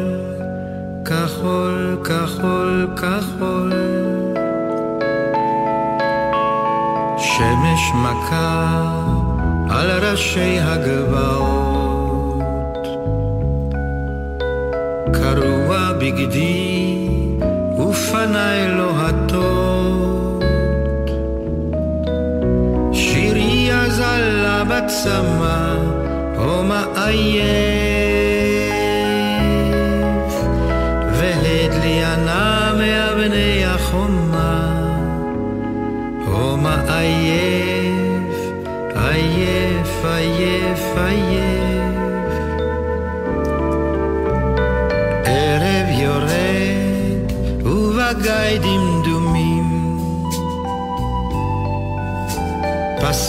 כחול 1.05 1.97
כחול 2.03 2.87
כחול 2.95 3.98
שמש 7.39 7.91
מכה 7.95 8.91
על 9.69 9.91
ראשי 9.91 10.59
הגבעות. 10.59 12.43
קרוע 15.13 15.93
בגדי 15.99 17.07
ופניי 17.79 18.67
לוהטות. 18.67 20.43
שירי 22.93 23.69
אזלה 23.73 24.63
בצמא, 24.63 25.75
הומה 26.37 26.85
עייף. 26.95 27.88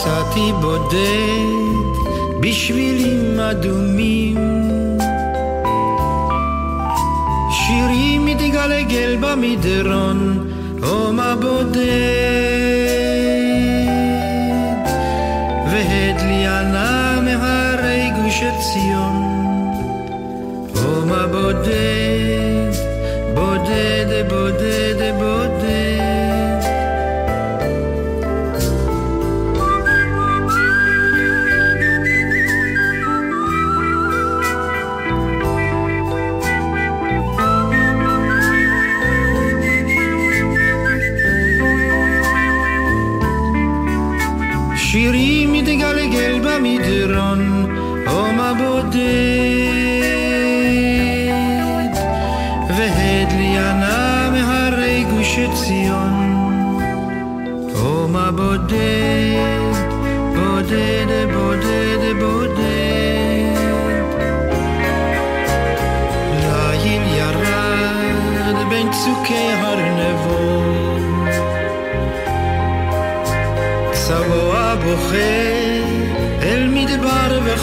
פסעתי 0.01 0.51
בודד 0.61 1.61
אדומים. 3.39 4.37
שירי 7.51 8.17
מתגלגל 8.19 9.17
במדרון, 9.21 10.47
הומה 10.83 11.35
בודד, 11.35 12.50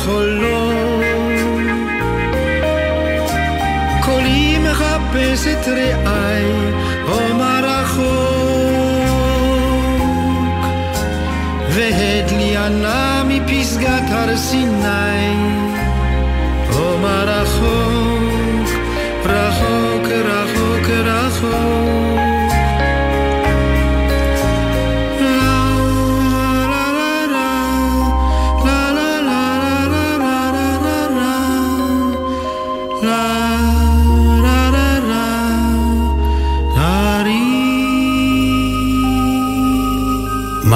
וחולו. 0.09 0.71
קולי 4.05 4.59
מחפש 4.59 5.47
את 5.47 5.69
רעי, 5.69 6.45
הומה 7.09 7.61
רחוק, 7.63 8.09
והדליענה 11.69 13.23
מפסגת 13.29 14.11
הר 14.11 14.37
סיני, 14.37 15.37
הומה 16.73 17.25
רחוק, 17.27 17.48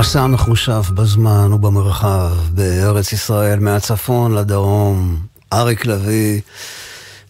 מסע 0.02 0.26
מחושב 0.26 0.82
בזמן 0.94 1.52
ובמרחב, 1.52 2.30
בארץ 2.50 3.12
ישראל, 3.12 3.58
מהצפון 3.58 4.34
לדרום, 4.34 5.18
אריק 5.52 5.86
לביא. 5.86 6.40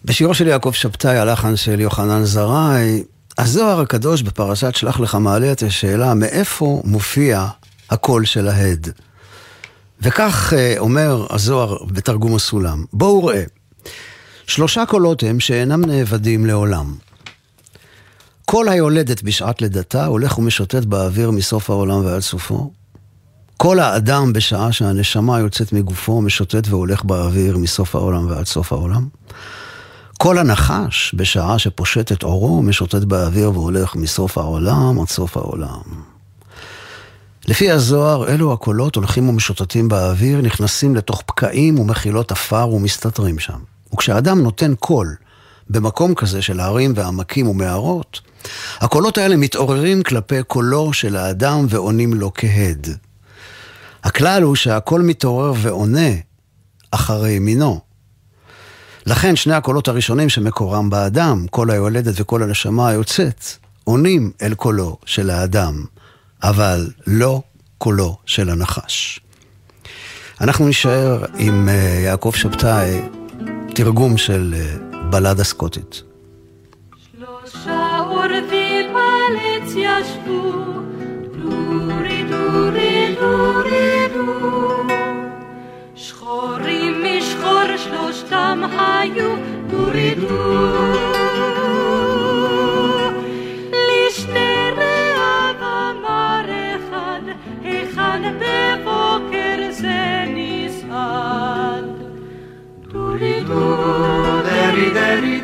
בשירו 0.05 0.33
של 0.33 0.47
יעקב 0.47 0.71
שבתאי, 0.71 1.17
הלחן 1.17 1.55
של 1.55 1.79
יוחנן 1.79 2.23
זרעי, 2.23 3.03
הזוהר 3.37 3.79
הקדוש 3.81 4.21
בפרשת 4.21 4.75
שלח 4.75 4.99
לך 4.99 5.15
מעלה 5.15 5.51
את 5.51 5.63
השאלה, 5.63 6.13
מאיפה 6.13 6.81
מופיע 6.85 7.47
הקול 7.89 8.25
של 8.25 8.47
ההד? 8.47 8.89
וכך 10.01 10.53
אה, 10.57 10.75
אומר 10.77 11.25
הזוהר 11.29 11.77
בתרגום 11.85 12.35
הסולם, 12.35 12.85
בואו 12.93 13.25
ראה, 13.25 13.43
שלושה 14.47 14.85
קולות 14.85 15.23
הם 15.23 15.39
שאינם 15.39 15.85
נאבדים 15.85 16.45
לעולם. 16.45 16.93
כל 18.45 18.69
היולדת 18.69 19.23
בשעת 19.23 19.61
לידתה 19.61 20.05
הולך 20.05 20.37
ומשוטט 20.37 20.85
באוויר 20.85 21.31
מסוף 21.31 21.69
העולם 21.69 22.05
ועד 22.05 22.21
סופו. 22.21 22.71
כל 23.57 23.79
האדם 23.79 24.33
בשעה 24.33 24.71
שהנשמה 24.71 25.39
יוצאת 25.39 25.73
מגופו 25.73 26.21
משוטט 26.21 26.67
והולך 26.67 27.03
באוויר 27.03 27.57
מסוף 27.57 27.95
העולם 27.95 28.27
ועד 28.29 28.45
סוף 28.45 28.73
העולם. 28.73 29.07
כל 30.17 30.37
הנחש 30.37 31.15
בשעה 31.17 31.59
שפושט 31.59 32.11
את 32.11 32.23
עורו 32.23 32.61
משוטט 32.61 33.03
באוויר 33.03 33.51
והולך 33.51 33.95
מסוף 33.95 34.37
העולם 34.37 34.99
עד 35.01 35.07
סוף 35.07 35.37
העולם. 35.37 35.81
לפי 37.47 37.71
הזוהר, 37.71 38.27
אלו 38.27 38.53
הקולות 38.53 38.95
הולכים 38.95 39.29
ומשוטטים 39.29 39.89
באוויר, 39.89 40.41
נכנסים 40.41 40.95
לתוך 40.95 41.21
פקעים 41.25 41.79
ומחילות 41.79 42.31
עפר 42.31 42.69
ומסתתרים 42.69 43.39
שם. 43.39 43.59
וכשאדם 43.93 44.41
נותן 44.41 44.75
קול 44.75 45.15
במקום 45.69 46.15
כזה 46.15 46.41
של 46.41 46.59
הרים 46.59 46.93
ועמקים 46.95 47.47
ומערות, 47.47 48.21
הקולות 48.79 49.17
האלה 49.17 49.35
מתעוררים 49.35 50.03
כלפי 50.03 50.43
קולו 50.43 50.93
של 50.93 51.15
האדם 51.15 51.65
ועונים 51.69 52.13
לו 52.13 52.31
כהד. 52.33 52.87
הכלל 54.03 54.43
הוא 54.43 54.55
שהקול 54.55 55.01
מתעורר 55.01 55.53
ועונה 55.57 56.09
אחרי 56.91 57.39
מינו. 57.39 57.79
לכן 59.05 59.35
שני 59.35 59.53
הקולות 59.53 59.87
הראשונים 59.87 60.29
שמקורם 60.29 60.89
באדם, 60.89 61.45
קול 61.49 61.71
היולדת 61.71 62.13
וקול 62.17 62.43
הנשמה 62.43 62.89
היוצאת, 62.89 63.45
עונים 63.83 64.31
אל 64.41 64.53
קולו 64.53 64.97
של 65.05 65.29
האדם, 65.29 65.85
אבל 66.43 66.89
לא 67.07 67.41
קולו 67.77 68.17
של 68.25 68.49
הנחש. 68.49 69.19
אנחנו 70.41 70.67
נישאר 70.67 71.25
עם 71.37 71.69
אה, 71.69 71.73
יעקב 72.05 72.31
שבתאי, 72.35 73.01
תרגום 73.75 74.17
של 74.17 74.55
אה, 74.57 74.75
בלדה 75.09 75.43
סקוטית. 75.43 76.12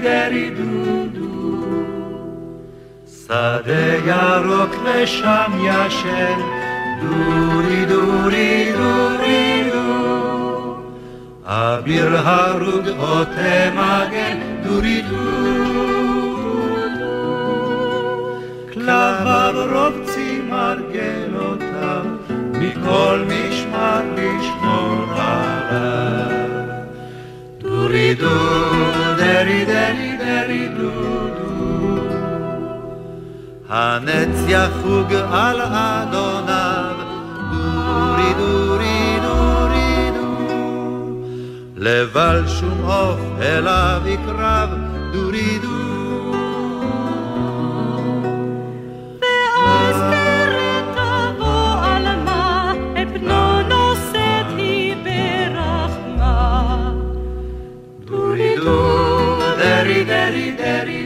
דרי 0.02 0.50
דו 0.50 1.06
דו. 1.14 1.30
שדה 3.08 3.96
ירוק 4.06 4.76
ושם 4.84 5.52
ישן, 5.64 6.40
דורי 7.02 7.86
דורי 7.86 8.72
דורי 8.78 9.70
דו. 9.74 10.29
אביר 11.52 12.18
הרוג 12.18 12.88
עוטה 12.88 13.70
מגן, 13.74 14.38
דורי 14.64 15.02
דו. 15.02 15.16
כלביו 18.74 19.54
רובצים 19.74 20.50
מרגלותיו, 20.50 22.06
מכל 22.52 23.26
משמר 23.28 24.02
לשמור 24.18 25.06
עליו. 25.18 26.38
דורי 27.60 28.14
דו, 28.14 28.36
דרי 29.18 29.66
דרי 29.66 30.18
דרי 30.18 30.68
דו. 30.78 30.91
הנץ 33.70 34.38
יחוג 34.47 35.14
על 35.32 35.62
אדוניו, 35.62 36.95
דורי 37.52 38.34
דורי 38.38 38.79
לבל 41.82 42.44
שום 42.48 42.82
עוף 42.86 43.20
אליו 43.42 44.02
יקרב, 44.06 44.70
דורי 45.14 45.60
דו. 45.60 45.70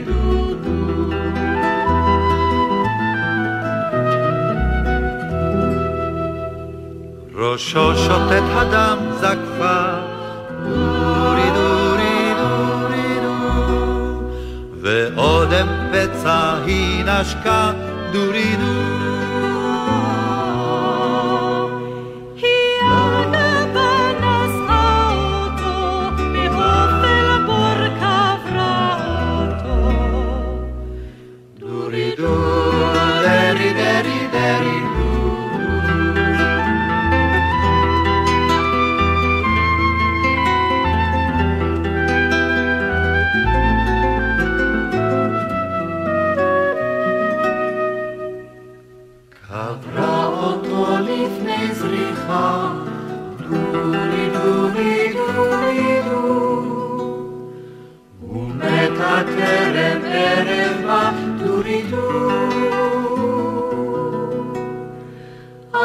דו 0.06 0.54
דו. 0.56 0.84
ראשו 7.36 7.96
שוטט 7.96 8.44
הדם 8.56 8.98
זקפה, 9.20 10.12
נשקה 17.22 17.72
דורי 18.14 18.55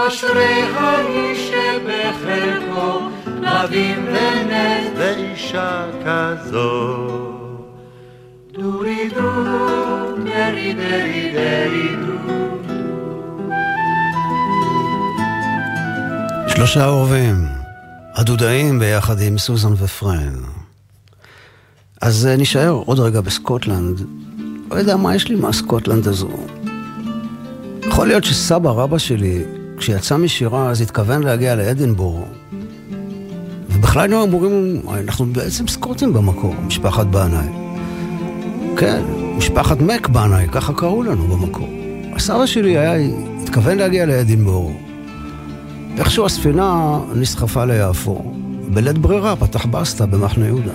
אשרי 0.08 0.62
האיש 0.62 1.50
שבחלקו 1.50 3.00
כלבים 3.24 4.06
ונס 4.06 4.86
ואישה 4.96 5.86
כזו. 6.04 7.06
דורי 8.52 9.10
דו, 9.14 9.32
דרי 10.24 10.72
דרי 10.72 11.32
דרי. 11.34 11.88
שלושה 16.48 16.86
אורבים, 16.86 17.48
הדודאים 18.14 18.78
ביחד 18.78 19.20
עם 19.20 19.38
סוזן 19.38 19.72
ופרן. 19.72 20.34
אז 22.00 22.28
נשאר 22.38 22.70
עוד 22.70 23.00
רגע 23.00 23.20
בסקוטלנד. 23.20 24.00
לא 24.70 24.76
יודע 24.76 24.96
מה 24.96 25.14
יש 25.14 25.28
לי 25.28 25.34
מהסקוטלנד 25.34 26.08
הזו. 26.08 26.30
יכול 27.86 28.06
להיות 28.06 28.24
שסבא 28.24 28.70
רבא 28.70 28.98
שלי, 28.98 29.44
כשיצא 29.78 30.16
משירה, 30.16 30.70
אז 30.70 30.80
התכוון 30.80 31.22
להגיע 31.22 31.54
לאדינבורו. 31.54 32.24
ובכלל 33.70 34.02
היינו 34.02 34.24
אמורים, 34.24 34.82
אנחנו 34.90 35.26
בעצם 35.26 35.68
סקוטים 35.68 36.12
במקור, 36.12 36.54
משפחת 36.66 37.06
בנאי. 37.06 37.48
כן, 38.76 39.02
משפחת 39.36 39.80
מק 39.80 40.08
בנאי, 40.08 40.46
ככה 40.52 40.72
קראו 40.72 41.02
לנו 41.02 41.28
במקור. 41.28 41.68
הסבא 42.14 42.46
שלי 42.46 42.78
היה, 42.78 43.12
התכוון 43.42 43.78
להגיע 43.78 44.06
לאדינבורו. 44.06 44.72
איכשהו 45.98 46.26
הספינה 46.26 46.98
נסחפה 47.14 47.64
ליפו. 47.64 48.34
בלית 48.68 48.98
ברירה 48.98 49.36
פתח 49.36 49.66
בסטה 49.66 50.06
במחנה 50.06 50.46
יהודה. 50.46 50.72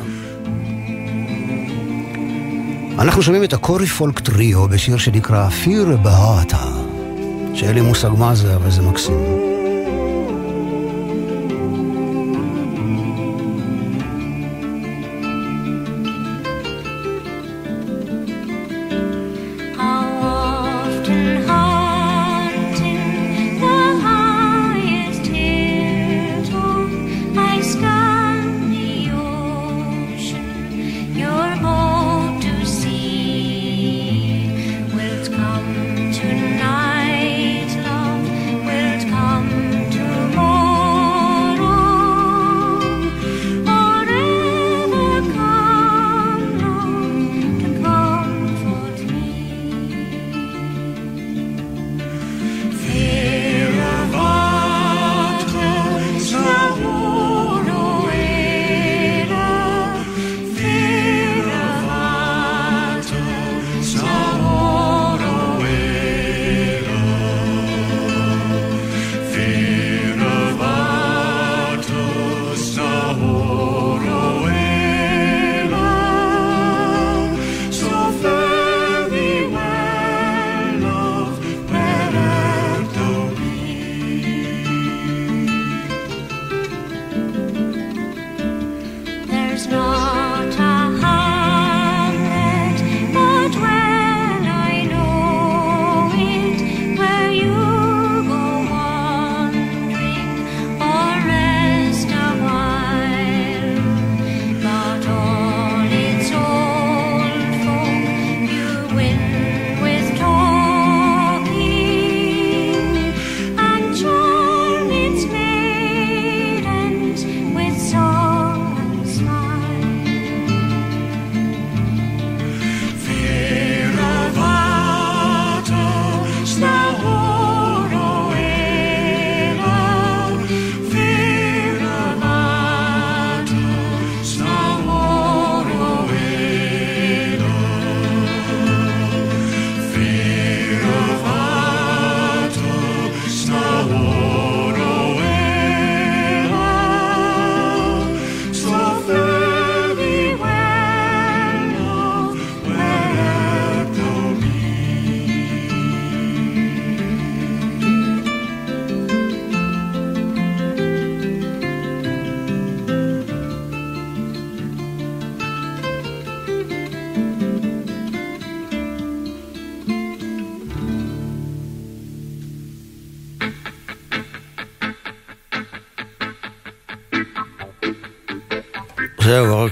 אנחנו 2.99 3.21
שומעים 3.21 3.43
את 3.43 3.53
הקורי 3.53 3.85
פולק 3.87 4.19
טריו 4.19 4.67
בשיר 4.67 4.97
שנקרא 4.97 5.49
פיר 5.49 5.97
בהאטה, 6.01 6.65
שאין 7.53 7.75
לי 7.75 7.81
מושג 7.81 8.09
מה 8.17 8.35
זה, 8.35 8.55
אבל 8.55 8.71
זה 8.71 8.81
מקסים. 8.81 9.42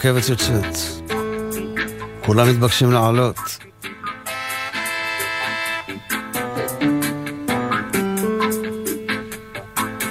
הרכבת 0.03 0.29
יוצאת. 0.29 0.77
כולם 2.25 2.49
מתבקשים 2.49 2.91
לעלות. 2.91 3.37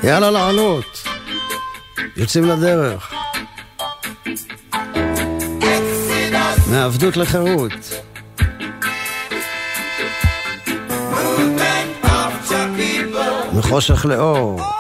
יאללה 0.03 0.31
לעלות. 0.31 1.09
יוצאים 2.17 2.45
לדרך. 2.45 3.15
מעבדות 6.71 7.17
לחירות. 7.17 7.73
מחושך 13.53 14.07
לאור. 14.07 14.80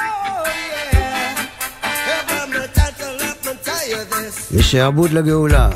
משעבוד 4.57 5.13
לגאולה. 5.13 5.71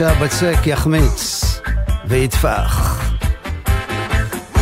שהבצק 0.00 0.66
יחמיץ 0.66 1.44
ויטפח. 2.04 3.00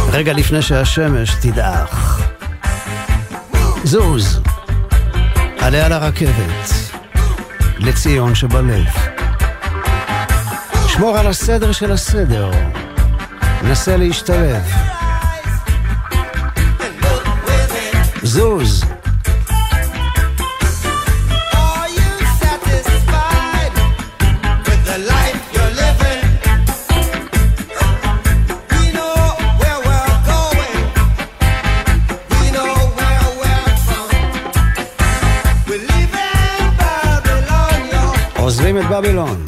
רגע 0.09 0.32
לפני 0.32 0.62
שהשמש 0.62 1.34
תדעך. 1.43 2.22
זוז. 3.84 4.41
עלה 5.59 5.86
על 5.86 5.93
הרכבת. 5.93 6.70
לציון 7.78 8.34
שבלב. 8.34 8.86
שמור 10.89 11.18
על 11.18 11.26
הסדר 11.26 11.72
של 11.72 11.93
הסדר. 11.93 12.51
נסה 13.62 13.97
להשתלב. 13.97 14.62
זוז. 18.22 18.88
עוזבים 38.69 38.87
את 38.87 38.97
בבילון. 38.97 39.47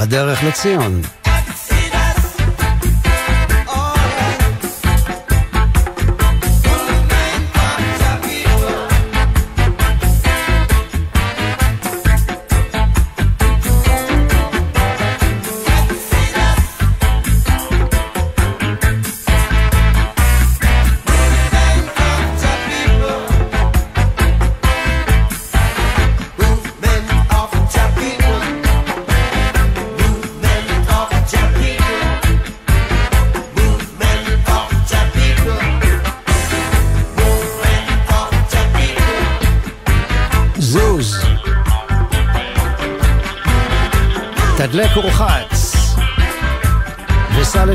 בדרך 0.00 0.44
לציון. 0.44 1.00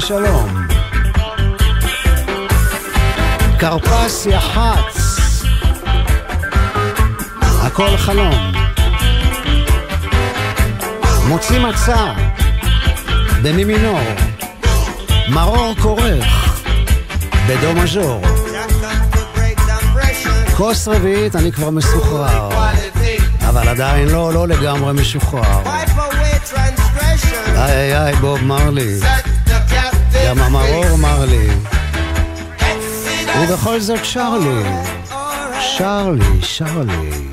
וסע 0.10 0.20
לשלום. 0.20 0.68
כרפס 3.60 4.26
יחץ. 4.26 5.00
הכל 7.42 7.98
חלום. 7.98 8.52
מוציא 11.28 11.60
מצע. 11.60 12.14
במי 13.44 13.64
מינור. 13.64 14.00
מרור 15.30 15.76
כורך. 15.82 16.60
בדו 17.48 17.74
מז'ור. 17.74 18.22
כוס 20.58 20.88
רביעית 20.88 21.36
אני 21.36 21.52
כבר 21.52 21.70
מסוחרר, 21.70 22.50
אבל 23.50 23.68
עדיין 23.68 24.08
לא, 24.08 24.34
לא 24.34 24.48
לגמרי 24.48 24.94
משוחרר. 24.94 25.62
איי 27.56 27.98
איי 27.98 28.16
בוב 28.16 28.44
מרלי, 28.44 29.00
גם 30.30 30.40
המרור 30.40 30.98
מרלי, 30.98 31.48
ובכל 33.40 33.80
זאת 33.80 34.06
שר 34.06 34.38
לי, 34.38 34.64
שר 35.60 36.10
לי, 36.12 36.42
שר 36.42 36.82
לי. 36.88 37.30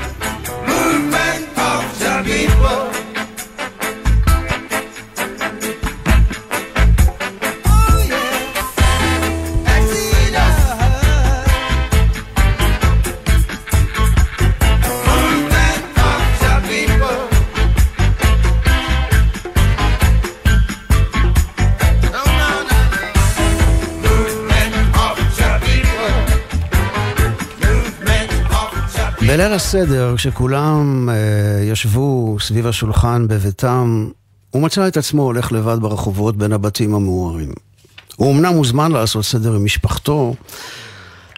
בליל 29.37 29.53
הסדר, 29.53 30.15
כשכולם 30.17 31.09
אה, 31.09 31.65
ישבו 31.65 32.37
סביב 32.41 32.67
השולחן 32.67 33.29
בביתם, 33.29 34.09
הוא 34.51 34.63
מצא 34.63 34.89
את 34.89 34.97
עצמו 34.97 35.23
הולך 35.23 35.53
לבד 35.53 35.77
ברחובות 35.81 36.37
בין 36.37 36.53
הבתים 36.53 36.95
המוארים. 36.95 37.53
הוא 38.17 38.33
אמנם 38.33 38.55
מוזמן 38.55 38.93
לעשות 38.93 39.25
סדר 39.25 39.55
עם 39.55 39.65
משפחתו, 39.65 40.35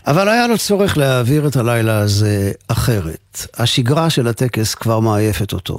אבל 0.07 0.29
היה 0.29 0.47
לו 0.47 0.59
צורך 0.59 0.99
להעביר 0.99 1.47
את 1.47 1.57
הלילה 1.57 1.99
הזה 1.99 2.53
אחרת. 2.69 3.47
השגרה 3.55 4.11
של 4.11 4.29
הטקס 4.29 4.75
כבר 4.75 5.01
מעייפת 5.01 5.53
אותו. 5.53 5.79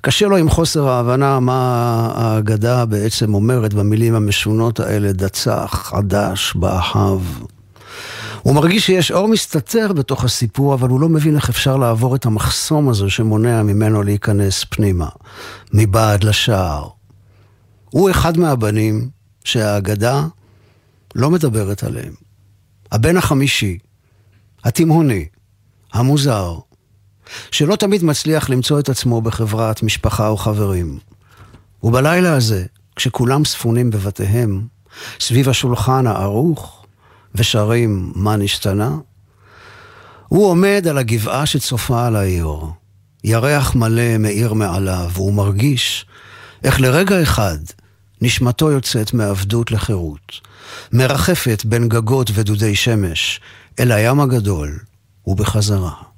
קשה 0.00 0.26
לו 0.26 0.36
עם 0.36 0.50
חוסר 0.50 0.88
ההבנה 0.88 1.40
מה 1.40 2.10
ההגדה 2.14 2.84
בעצם 2.84 3.34
אומרת 3.34 3.74
במילים 3.74 4.14
המשונות 4.14 4.80
האלה, 4.80 5.12
דצח, 5.12 5.92
עדש, 5.94 6.54
באחיו. 6.54 7.20
הוא 8.42 8.54
מרגיש 8.54 8.86
שיש 8.86 9.12
אור 9.12 9.28
מסתתר 9.28 9.92
בתוך 9.92 10.24
הסיפור, 10.24 10.74
אבל 10.74 10.88
הוא 10.88 11.00
לא 11.00 11.08
מבין 11.08 11.36
איך 11.36 11.48
אפשר 11.48 11.76
לעבור 11.76 12.16
את 12.16 12.26
המחסום 12.26 12.88
הזה 12.88 13.10
שמונע 13.10 13.62
ממנו 13.62 14.02
להיכנס 14.02 14.64
פנימה, 14.64 15.08
מבעד 15.72 16.24
לשער. 16.24 16.88
הוא 17.90 18.10
אחד 18.10 18.38
מהבנים 18.38 19.08
שהאגדה 19.44 20.26
לא 21.14 21.30
מדברת 21.30 21.82
עליהם. 21.82 22.12
הבן 22.92 23.16
החמישי, 23.16 23.78
התימהוני, 24.64 25.26
המוזר, 25.92 26.58
שלא 27.50 27.76
תמיד 27.76 28.04
מצליח 28.04 28.50
למצוא 28.50 28.80
את 28.80 28.88
עצמו 28.88 29.20
בחברת 29.20 29.82
משפחה 29.82 30.28
או 30.28 30.36
חברים. 30.36 30.98
ובלילה 31.82 32.34
הזה, 32.34 32.64
כשכולם 32.96 33.44
ספונים 33.44 33.90
בבתיהם, 33.90 34.66
סביב 35.20 35.48
השולחן 35.48 36.06
הערוך, 36.06 36.79
ושרים 37.34 38.12
מה 38.14 38.36
נשתנה? 38.36 38.96
הוא 40.28 40.46
עומד 40.46 40.86
על 40.90 40.98
הגבעה 40.98 41.46
שצופה 41.46 42.06
על 42.06 42.16
העיר. 42.16 42.56
ירח 43.24 43.74
מלא 43.74 44.18
מאיר 44.18 44.52
מעליו, 44.52 45.10
והוא 45.12 45.34
מרגיש 45.34 46.06
איך 46.64 46.80
לרגע 46.80 47.22
אחד 47.22 47.58
נשמתו 48.22 48.70
יוצאת 48.70 49.14
מעבדות 49.14 49.70
לחירות, 49.70 50.40
מרחפת 50.92 51.62
בין 51.64 51.88
גגות 51.88 52.30
ודודי 52.34 52.76
שמש 52.76 53.40
אל 53.80 53.92
הים 53.92 54.20
הגדול 54.20 54.78
ובחזרה. 55.26 56.09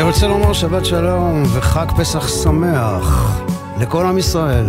אני 0.00 0.08
רוצה 0.08 0.28
לומר 0.28 0.52
שבת 0.52 0.84
שלום 0.84 1.42
וחג 1.54 1.86
פסח 1.96 2.28
שמח 2.28 3.40
לכל 3.80 4.06
עם 4.06 4.18
ישראל 4.18 4.68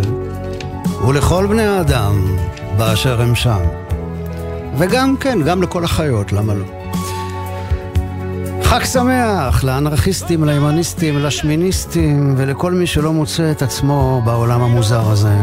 ולכל 1.08 1.46
בני 1.46 1.62
האדם 1.62 2.36
באשר 2.76 3.22
הם 3.22 3.34
שם. 3.34 3.58
וגם, 4.78 5.16
כן, 5.20 5.38
גם 5.46 5.62
לכל 5.62 5.84
החיות, 5.84 6.32
למה 6.32 6.54
לא? 6.54 6.64
חג 8.62 8.84
שמח 8.84 9.64
לאנרכיסטים, 9.64 10.44
לימניסטים, 10.44 11.18
לשמיניסטים 11.18 12.34
ולכל 12.36 12.72
מי 12.72 12.86
שלא 12.86 13.12
מוצא 13.12 13.50
את 13.50 13.62
עצמו 13.62 14.22
בעולם 14.24 14.62
המוזר 14.62 15.10
הזה. 15.10 15.36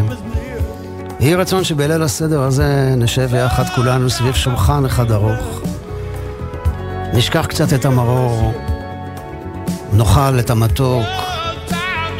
יהי 1.19 1.35
רצון 1.35 1.63
שבליל 1.63 2.03
הסדר 2.03 2.41
הזה 2.41 2.93
נשב 2.97 3.29
יחד 3.35 3.65
כולנו 3.75 4.09
סביב 4.09 4.33
שולחן 4.33 4.85
אחד 4.85 5.11
ארוך. 5.11 5.61
נשכח 7.13 7.45
קצת 7.45 7.73
את 7.73 7.85
המרור, 7.85 8.53
נאכל 9.99 10.39
את 10.39 10.49
המתוק, 10.49 11.05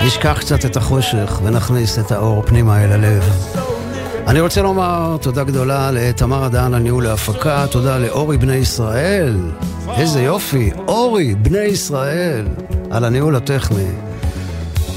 נשכח 0.06 0.38
קצת 0.40 0.66
את 0.66 0.78
החושך 0.78 1.40
ונכניס 1.44 2.00
את 2.00 2.12
האור 2.12 2.44
פנימה 2.46 2.84
אל 2.84 2.92
הלב. 2.92 3.24
אני 4.28 4.40
רוצה 4.40 4.62
לומר 4.62 5.18
תודה 5.22 5.44
גדולה 5.44 5.92
לתמר 5.92 6.44
הדהן 6.44 6.74
על 6.74 6.82
ניהול 6.82 7.08
ההפקה, 7.08 7.66
תודה 7.72 7.98
לאורי 7.98 8.38
בני 8.38 8.56
ישראל, 8.56 9.38
איזה 9.98 10.22
יופי, 10.22 10.72
אורי 10.88 11.36
בני 11.36 11.60
ישראל, 11.60 12.48
על 12.90 13.06
הניהול 13.06 13.36
הטכני. 13.36 13.88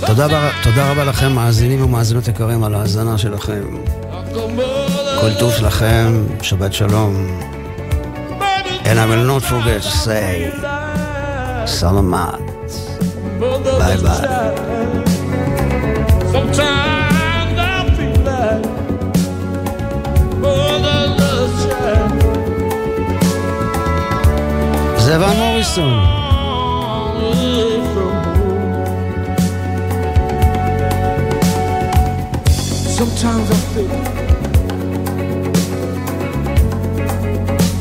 תודה, 0.06 0.50
תודה 0.62 0.90
רבה 0.90 1.04
לכם, 1.04 1.32
מאזינים 1.32 1.84
ומאזינות 1.84 2.28
יקרים, 2.28 2.64
על 2.64 2.74
ההאזנה 2.74 3.18
שלכם. 3.18 3.62
כל 5.20 5.34
טוב 5.38 5.52
לכם, 5.62 6.24
שבת 6.42 6.72
שלום. 6.72 7.26
And 8.84 8.98
I 8.98 9.06
will 9.06 9.26
not 9.26 9.42
forget 9.42 9.82
to 9.82 10.06
say, 10.06 10.66
סלמת. 11.66 12.51
ביי 13.78 13.96
ביי. 13.96 14.20
Sometimes 16.32 17.56
I 17.58 17.80
feel 17.96 18.18
like 18.28 18.66
motherless 20.42 21.54
child. 21.64 22.12
זה 24.98 25.14
ון 25.20 25.36
מוריסון. 25.36 25.92
Away 27.22 27.74
from 27.92 28.14
home. 28.24 28.72
Sometimes 32.98 33.48
I 33.50 33.58
feel 33.72 33.92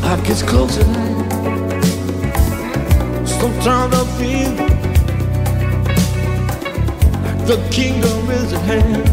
like 0.06 0.26
it's 0.32 0.44
close 0.52 0.76
at 0.82 0.88
hand. 0.96 1.20
Sometimes 3.40 3.94
I 4.02 4.04
feel 4.18 4.50
like 4.50 4.61
the 7.52 7.60
kingdom 7.70 8.20
is 8.40 8.50
at 8.58 8.64
hand. 8.70 9.06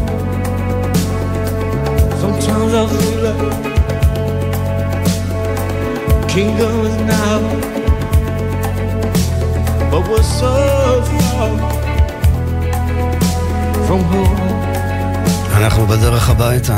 Sometimes 2.23 2.71
I 2.81 2.83
feel 2.95 3.19
like 3.27 3.43
kingdom 6.35 6.75
is 6.89 6.97
now, 7.15 7.39
but 9.91 10.03
we're 10.09 10.29
so 10.41 10.53
far 11.11 11.49
from 13.87 14.01
home. 14.13 14.39
אנחנו 15.57 15.85
בדרך 15.87 16.29
הביתה. 16.29 16.77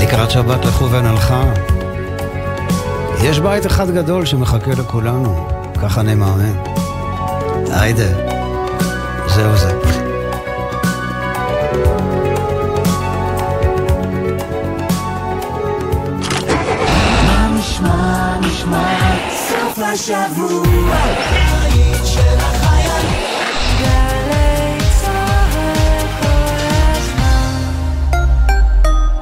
לקראת 0.00 0.30
שבת 0.30 0.64
לכו 0.64 0.90
ונלכה. 0.90 1.44
יש 3.22 3.40
בית 3.40 3.66
אחד 3.66 3.90
גדול 3.90 4.24
שמחכה 4.24 4.70
לכולנו, 4.70 5.46
ככה 5.82 6.00
אני 6.00 6.14
מאמין. 6.14 6.56
היידה, 7.70 8.29
זהו 9.40 9.56
זה. 9.56 9.70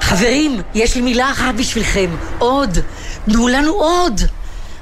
חברים, 0.00 0.62
יש 0.74 0.94
לי 0.94 1.00
מילה 1.00 1.30
אחת 1.30 1.54
בשבילכם. 1.54 2.10
עוד. 2.38 2.78
תנו 3.24 3.48
לנו 3.48 3.72
עוד. 3.72 4.20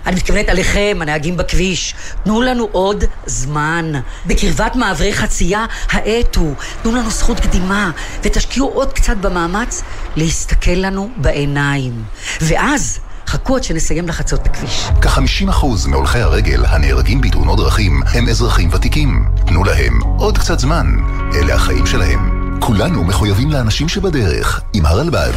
אני 0.07 0.17
מתכוונת 0.17 0.49
עליכם, 0.49 0.99
הנהגים 1.01 1.37
בכביש. 1.37 1.95
תנו 2.25 2.43
לנו 2.43 2.69
עוד 2.73 3.05
זמן. 3.27 3.93
בקרבת 4.27 4.77
מעברי 4.77 5.15
חצייה, 5.15 5.65
האטו. 5.91 6.55
תנו 6.83 6.93
לנו 6.93 7.11
זכות 7.11 7.41
קדימה, 7.41 7.91
ותשקיעו 8.23 8.69
עוד 8.69 8.93
קצת 8.93 9.17
במאמץ 9.17 9.83
להסתכל 10.17 10.71
לנו 10.71 11.11
בעיניים. 11.17 12.05
ואז, 12.41 12.99
חכו 13.27 13.57
עד 13.57 13.65
שנסיים 13.65 14.09
לחצות 14.09 14.41
את 14.41 14.47
הכביש. 14.47 14.89
כ-50% 15.03 15.67
מהולכי 15.89 16.19
הרגל 16.19 16.65
הנהרגים 16.67 17.21
בתאונות 17.21 17.59
דרכים 17.59 18.03
הם 18.15 18.29
אזרחים 18.29 18.69
ותיקים. 18.73 19.25
תנו 19.47 19.65
להם 19.65 20.01
עוד 20.19 20.39
קצת 20.39 20.59
זמן. 20.59 20.87
אלה 21.35 21.55
החיים 21.55 21.87
שלהם. 21.87 22.59
כולנו 22.61 23.05
מחויבים 23.05 23.51
לאנשים 23.51 23.89
שבדרך, 23.89 24.61
עם 24.73 24.87
הרלב"ד. 24.87 25.33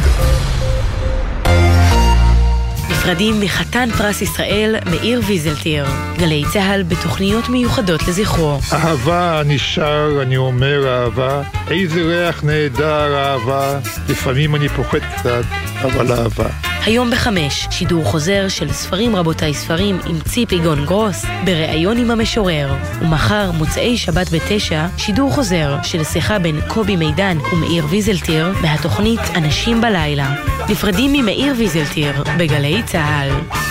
נפרדים 3.00 3.40
מחתן 3.40 3.88
פרס 3.98 4.22
ישראל 4.22 4.74
מאיר 4.90 5.20
ויזלטיר. 5.26 5.86
גלי 6.16 6.44
צה"ל 6.52 6.82
בתוכניות 6.82 7.48
מיוחדות 7.48 8.08
לזכרו. 8.08 8.58
אהבה 8.72 9.42
נשאר, 9.46 10.22
אני 10.22 10.36
אומר 10.36 10.88
אהבה, 10.88 11.42
איזה 11.70 12.02
ריח 12.02 12.44
נהדר 12.44 13.16
אהבה, 13.16 13.78
לפעמים 14.08 14.54
אני 14.54 14.68
פוחד 14.68 14.98
קצת, 14.98 15.44
אבל 15.82 16.12
אהבה. 16.12 16.48
היום 16.84 17.10
בחמש, 17.10 17.68
שידור 17.70 18.04
חוזר 18.04 18.48
של 18.48 18.72
ספרים 18.72 19.16
רבותיי 19.16 19.54
ספרים 19.54 19.98
עם 20.06 20.20
ציפי 20.20 20.58
גון 20.58 20.84
גרוס, 20.84 21.24
בריאיון 21.44 21.98
עם 21.98 22.10
המשורר. 22.10 22.74
ומחר, 23.00 23.50
מוצאי 23.50 23.96
שבת 23.96 24.30
בתשע, 24.30 24.86
שידור 24.96 25.32
חוזר 25.32 25.76
של 25.82 26.04
שיחה 26.04 26.38
בין 26.38 26.60
קובי 26.68 26.96
מידן 26.96 27.38
ומאיר 27.52 27.86
ויזלטיר 27.90 28.52
בהתוכנית 28.62 29.20
אנשים 29.34 29.80
בלילה. 29.80 30.34
נפרדים 30.68 31.12
ממאיר 31.12 31.54
ויזלטיר 31.58 32.24
בגלי 32.38 32.82
צה"ל. 32.86 33.69